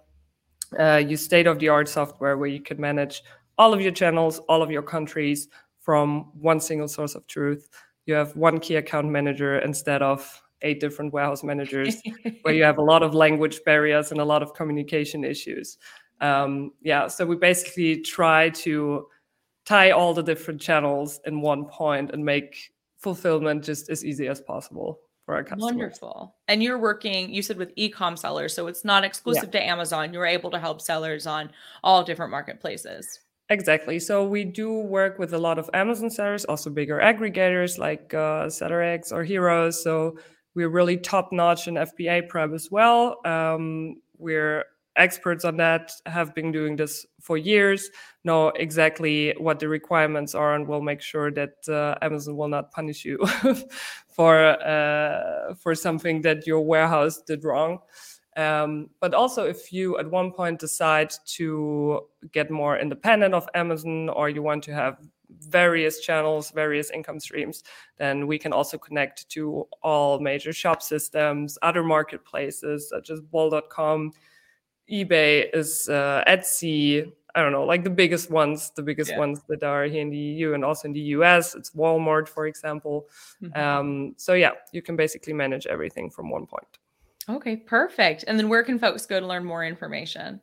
Uh, 0.77 0.97
use 0.97 1.23
state 1.23 1.47
of 1.47 1.59
the 1.59 1.69
art 1.69 1.87
software 1.87 2.37
where 2.37 2.49
you 2.49 2.61
can 2.61 2.79
manage 2.79 3.23
all 3.57 3.73
of 3.73 3.81
your 3.81 3.91
channels, 3.91 4.39
all 4.49 4.61
of 4.61 4.69
your 4.69 4.81
countries 4.81 5.47
from 5.79 6.31
one 6.39 6.59
single 6.59 6.87
source 6.87 7.15
of 7.15 7.25
truth. 7.27 7.69
You 8.05 8.13
have 8.15 8.35
one 8.35 8.59
key 8.59 8.75
account 8.75 9.07
manager 9.07 9.59
instead 9.59 10.01
of 10.01 10.41
eight 10.61 10.79
different 10.79 11.13
warehouse 11.13 11.43
managers, 11.43 12.01
where 12.41 12.53
you 12.53 12.63
have 12.63 12.77
a 12.77 12.83
lot 12.83 13.03
of 13.03 13.13
language 13.13 13.61
barriers 13.65 14.11
and 14.11 14.19
a 14.19 14.25
lot 14.25 14.43
of 14.43 14.53
communication 14.53 15.23
issues. 15.23 15.77
Um, 16.19 16.71
yeah, 16.81 17.07
so 17.07 17.25
we 17.25 17.35
basically 17.35 18.01
try 18.01 18.49
to 18.49 19.07
tie 19.65 19.91
all 19.91 20.13
the 20.13 20.23
different 20.23 20.59
channels 20.59 21.19
in 21.25 21.41
one 21.41 21.65
point 21.65 22.11
and 22.11 22.23
make 22.23 22.71
fulfillment 22.97 23.63
just 23.63 23.89
as 23.89 24.03
easy 24.03 24.27
as 24.27 24.41
possible 24.41 24.99
for 25.27 25.35
our 25.35 25.43
customers. 25.43 25.61
Wonderful. 25.61 26.35
And 26.47 26.63
you're 26.63 26.79
working, 26.79 27.33
you 27.33 27.41
said 27.41 27.57
with 27.57 27.73
e-com 27.75 28.15
sellers, 28.15 28.53
so 28.53 28.67
it's 28.67 28.85
not 28.85 29.03
exclusive 29.03 29.49
yeah. 29.53 29.59
to 29.59 29.67
Amazon. 29.67 30.13
You're 30.13 30.25
able 30.25 30.49
to 30.51 30.57
help 30.57 30.79
sellers 30.81 31.27
on 31.27 31.51
all 31.83 32.01
different 32.01 32.31
marketplaces. 32.31 33.19
Exactly. 33.49 33.99
So 33.99 34.25
we 34.25 34.45
do 34.45 34.79
work 34.79 35.19
with 35.19 35.33
a 35.33 35.37
lot 35.37 35.59
of 35.59 35.69
Amazon 35.73 36.09
sellers, 36.09 36.45
also 36.45 36.69
bigger 36.69 36.99
aggregators 36.99 37.77
like 37.77 38.13
uh, 38.13 38.47
SellerX 38.47 39.11
or 39.11 39.25
Heroes. 39.25 39.83
So 39.83 40.17
we're 40.55 40.69
really 40.69 40.95
top 40.95 41.33
notch 41.33 41.67
in 41.67 41.73
FBA 41.73 42.29
prep 42.29 42.53
as 42.53 42.69
well. 42.71 43.17
Um, 43.25 44.01
we're 44.17 44.63
experts 44.97 45.45
on 45.45 45.57
that, 45.57 45.91
have 46.05 46.35
been 46.35 46.51
doing 46.51 46.75
this 46.75 47.05
for 47.21 47.37
years, 47.37 47.89
know 48.23 48.49
exactly 48.49 49.33
what 49.37 49.59
the 49.59 49.67
requirements 49.67 50.35
are, 50.35 50.55
and 50.55 50.67
will 50.67 50.81
make 50.81 51.01
sure 51.01 51.31
that 51.31 51.55
uh, 51.69 51.95
Amazon 52.01 52.35
will 52.35 52.47
not 52.47 52.71
punish 52.71 53.05
you 53.05 53.17
for 54.07 54.61
uh, 54.61 55.53
for 55.55 55.75
something 55.75 56.21
that 56.21 56.45
your 56.45 56.61
warehouse 56.61 57.21
did 57.21 57.43
wrong. 57.43 57.79
Um, 58.35 58.91
but 58.99 59.13
also, 59.13 59.45
if 59.45 59.73
you 59.73 59.97
at 59.97 60.11
one 60.11 60.31
point 60.31 60.59
decide 60.59 61.11
to 61.37 62.01
get 62.31 62.51
more 62.51 62.77
independent 62.77 63.33
of 63.33 63.49
Amazon, 63.55 64.09
or 64.09 64.29
you 64.29 64.43
want 64.43 64.63
to 64.65 64.73
have 64.73 64.97
various 65.29 65.99
channels, 65.99 66.51
various 66.51 66.89
income 66.91 67.19
streams, 67.19 67.63
then 67.97 68.27
we 68.27 68.37
can 68.37 68.53
also 68.53 68.77
connect 68.77 69.27
to 69.29 69.67
all 69.81 70.19
major 70.19 70.53
shop 70.53 70.81
systems, 70.81 71.57
other 71.61 71.83
marketplaces 71.83 72.89
such 72.89 73.09
as 73.09 73.21
Bol.com, 73.21 74.13
eBay 74.91 75.47
is 75.53 75.89
uh, 75.89 76.23
Etsy. 76.27 77.11
I 77.35 77.41
don't 77.41 77.51
know, 77.51 77.65
like 77.65 77.83
the 77.83 77.91
biggest 77.91 78.31
ones, 78.31 78.71
the 78.75 78.81
biggest 78.81 79.11
yeah. 79.11 79.19
ones 79.19 79.41
that 79.47 79.61
are 79.61 79.83
here 79.83 80.01
in 80.01 80.09
the 80.09 80.17
EU 80.17 80.53
and 80.53 80.65
also 80.65 80.87
in 80.87 80.93
the 80.93 81.01
US. 81.17 81.53
It's 81.53 81.69
Walmart, 81.71 82.27
for 82.27 82.47
example. 82.47 83.07
Mm-hmm. 83.43 83.59
Um, 83.59 84.13
so 84.17 84.33
yeah, 84.33 84.51
you 84.71 84.81
can 84.81 84.95
basically 84.95 85.33
manage 85.33 85.67
everything 85.67 86.09
from 86.09 86.31
one 86.31 86.47
point. 86.47 86.79
Okay, 87.29 87.57
perfect. 87.57 88.23
And 88.27 88.39
then 88.39 88.49
where 88.49 88.63
can 88.63 88.79
folks 88.79 89.05
go 89.05 89.19
to 89.19 89.27
learn 89.27 89.45
more 89.45 89.63
information? 89.63 90.41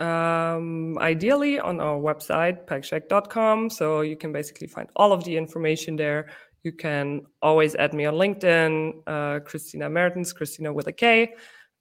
Um, 0.00 0.98
ideally 0.98 1.58
on 1.58 1.80
our 1.80 1.98
website, 1.98 2.66
packshack.com. 2.66 3.70
So 3.70 4.00
you 4.00 4.16
can 4.16 4.32
basically 4.32 4.66
find 4.66 4.88
all 4.96 5.12
of 5.12 5.24
the 5.24 5.36
information 5.36 5.96
there. 5.96 6.30
You 6.64 6.72
can 6.72 7.22
always 7.42 7.76
add 7.76 7.94
me 7.94 8.06
on 8.06 8.14
LinkedIn, 8.14 9.02
uh, 9.06 9.40
Kristina 9.40 9.90
Mertens, 9.90 10.34
Kristina 10.34 10.74
with 10.74 10.88
a 10.88 10.92
K, 10.92 11.34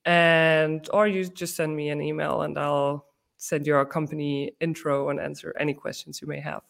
and 0.06 0.88
or 0.94 1.08
you 1.08 1.26
just 1.26 1.56
send 1.56 1.76
me 1.76 1.89
an 1.89 2.02
email 2.02 2.44
and 2.44 2.58
I'll 2.58 3.06
send 3.38 3.65
your 3.68 3.86
company 3.86 4.52
intro 4.60 5.10
and 5.10 5.20
answer 5.20 5.54
any 5.60 5.74
questions 5.74 6.22
you 6.22 6.28
may 6.28 6.39
have. 6.39 6.62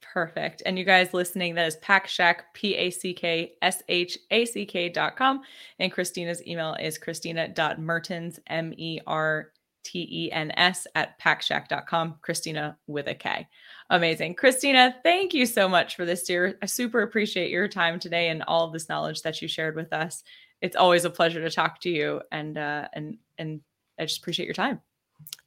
Perfect. 0.00 0.62
And 0.64 0.78
you 0.78 0.84
guys 0.84 1.12
listening, 1.12 1.54
that 1.56 1.66
is 1.66 1.76
PackShack, 1.76 2.36
P 2.54 2.74
A 2.74 2.90
C 2.90 3.12
K 3.12 3.52
S 3.60 3.82
H 3.88 4.18
A 4.30 4.44
C 4.44 4.64
K 4.64 4.88
dot 4.88 5.16
com. 5.16 5.42
And 5.78 5.92
Kristina's 5.92 6.46
email 6.46 6.74
is 6.80 6.98
Kristina.mertens, 6.98 8.38
M 8.46 8.72
E 8.76 9.00
R 9.06 9.52
T 9.82 10.08
E 10.10 10.32
N 10.32 10.52
S, 10.52 10.86
at 10.94 11.20
packshack.com. 11.20 12.16
Kristina 12.26 12.76
with 12.86 13.08
a 13.08 13.14
K. 13.14 13.46
Amazing. 13.90 14.36
Kristina, 14.36 14.94
thank 15.02 15.34
you 15.34 15.44
so 15.44 15.68
much 15.68 15.96
for 15.96 16.04
this, 16.04 16.22
dear. 16.22 16.56
I 16.62 16.66
super 16.66 17.02
appreciate 17.02 17.50
your 17.50 17.68
time 17.68 18.00
today 18.00 18.28
and 18.28 18.42
all 18.44 18.64
of 18.64 18.72
this 18.72 18.88
knowledge 18.88 19.22
that 19.22 19.42
you 19.42 19.48
shared 19.48 19.76
with 19.76 19.92
us. 19.92 20.24
It's 20.66 20.74
always 20.74 21.04
a 21.04 21.10
pleasure 21.10 21.40
to 21.40 21.48
talk 21.48 21.80
to 21.82 21.88
you 21.88 22.20
and 22.32 22.58
uh, 22.58 22.88
and 22.92 23.18
and 23.38 23.60
I 24.00 24.04
just 24.04 24.18
appreciate 24.18 24.46
your 24.46 24.54
time. 24.54 24.80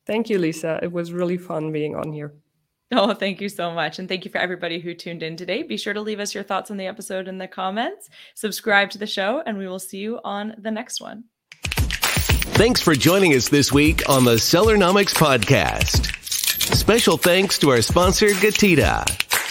Thank 0.08 0.30
you, 0.30 0.40
Lisa. 0.40 0.80
It 0.82 0.94
was 0.94 1.12
really 1.12 1.38
fun 1.38 1.74
being 1.74 1.94
on 1.94 2.14
here. 2.14 2.34
Oh, 2.92 3.14
thank 3.14 3.42
you 3.42 3.50
so 3.50 3.70
much. 3.72 4.00
And 4.00 4.08
thank 4.08 4.24
you 4.24 4.32
for 4.32 4.40
everybody 4.40 4.80
who 4.80 4.94
tuned 4.94 5.22
in 5.22 5.36
today. 5.36 5.62
Be 5.62 5.78
sure 5.78 5.94
to 5.94 6.02
leave 6.02 6.22
us 6.22 6.34
your 6.34 6.44
thoughts 6.44 6.72
on 6.72 6.78
the 6.78 6.88
episode 6.88 7.28
in 7.28 7.38
the 7.38 7.48
comments, 7.48 8.10
subscribe 8.34 8.90
to 8.92 8.98
the 8.98 9.06
show, 9.06 9.44
and 9.46 9.58
we 9.58 9.68
will 9.68 9.78
see 9.78 10.00
you 10.00 10.20
on 10.24 10.56
the 10.58 10.72
next 10.72 11.02
one. 11.02 11.26
Thanks 11.62 12.82
for 12.82 12.96
joining 12.96 13.36
us 13.36 13.50
this 13.50 13.72
week 13.72 14.10
on 14.10 14.24
the 14.24 14.36
Sellernomics 14.36 15.14
Podcast. 15.14 16.16
Special 16.76 17.18
thanks 17.18 17.60
to 17.60 17.70
our 17.70 17.82
sponsor, 17.82 18.30
Getida. 18.30 19.06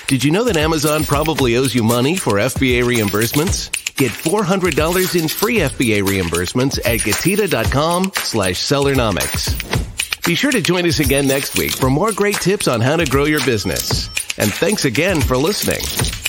Did 0.08 0.24
you 0.24 0.30
know 0.30 0.44
that 0.44 0.56
Amazon 0.56 1.04
probably 1.04 1.56
owes 1.56 1.74
you 1.74 1.82
money 1.82 2.16
for 2.16 2.34
FBA 2.34 2.82
reimbursements? 2.82 3.87
Get 3.98 4.12
$400 4.12 5.20
in 5.20 5.26
free 5.26 5.56
FBA 5.56 6.02
reimbursements 6.04 6.78
at 6.78 7.00
getida.com 7.00 8.12
slash 8.14 8.54
sellernomics. 8.54 10.24
Be 10.24 10.36
sure 10.36 10.52
to 10.52 10.62
join 10.62 10.86
us 10.86 11.00
again 11.00 11.26
next 11.26 11.58
week 11.58 11.72
for 11.72 11.90
more 11.90 12.12
great 12.12 12.36
tips 12.36 12.68
on 12.68 12.80
how 12.80 12.96
to 12.96 13.06
grow 13.06 13.24
your 13.24 13.44
business. 13.44 14.06
And 14.38 14.54
thanks 14.54 14.84
again 14.84 15.20
for 15.20 15.36
listening. 15.36 16.27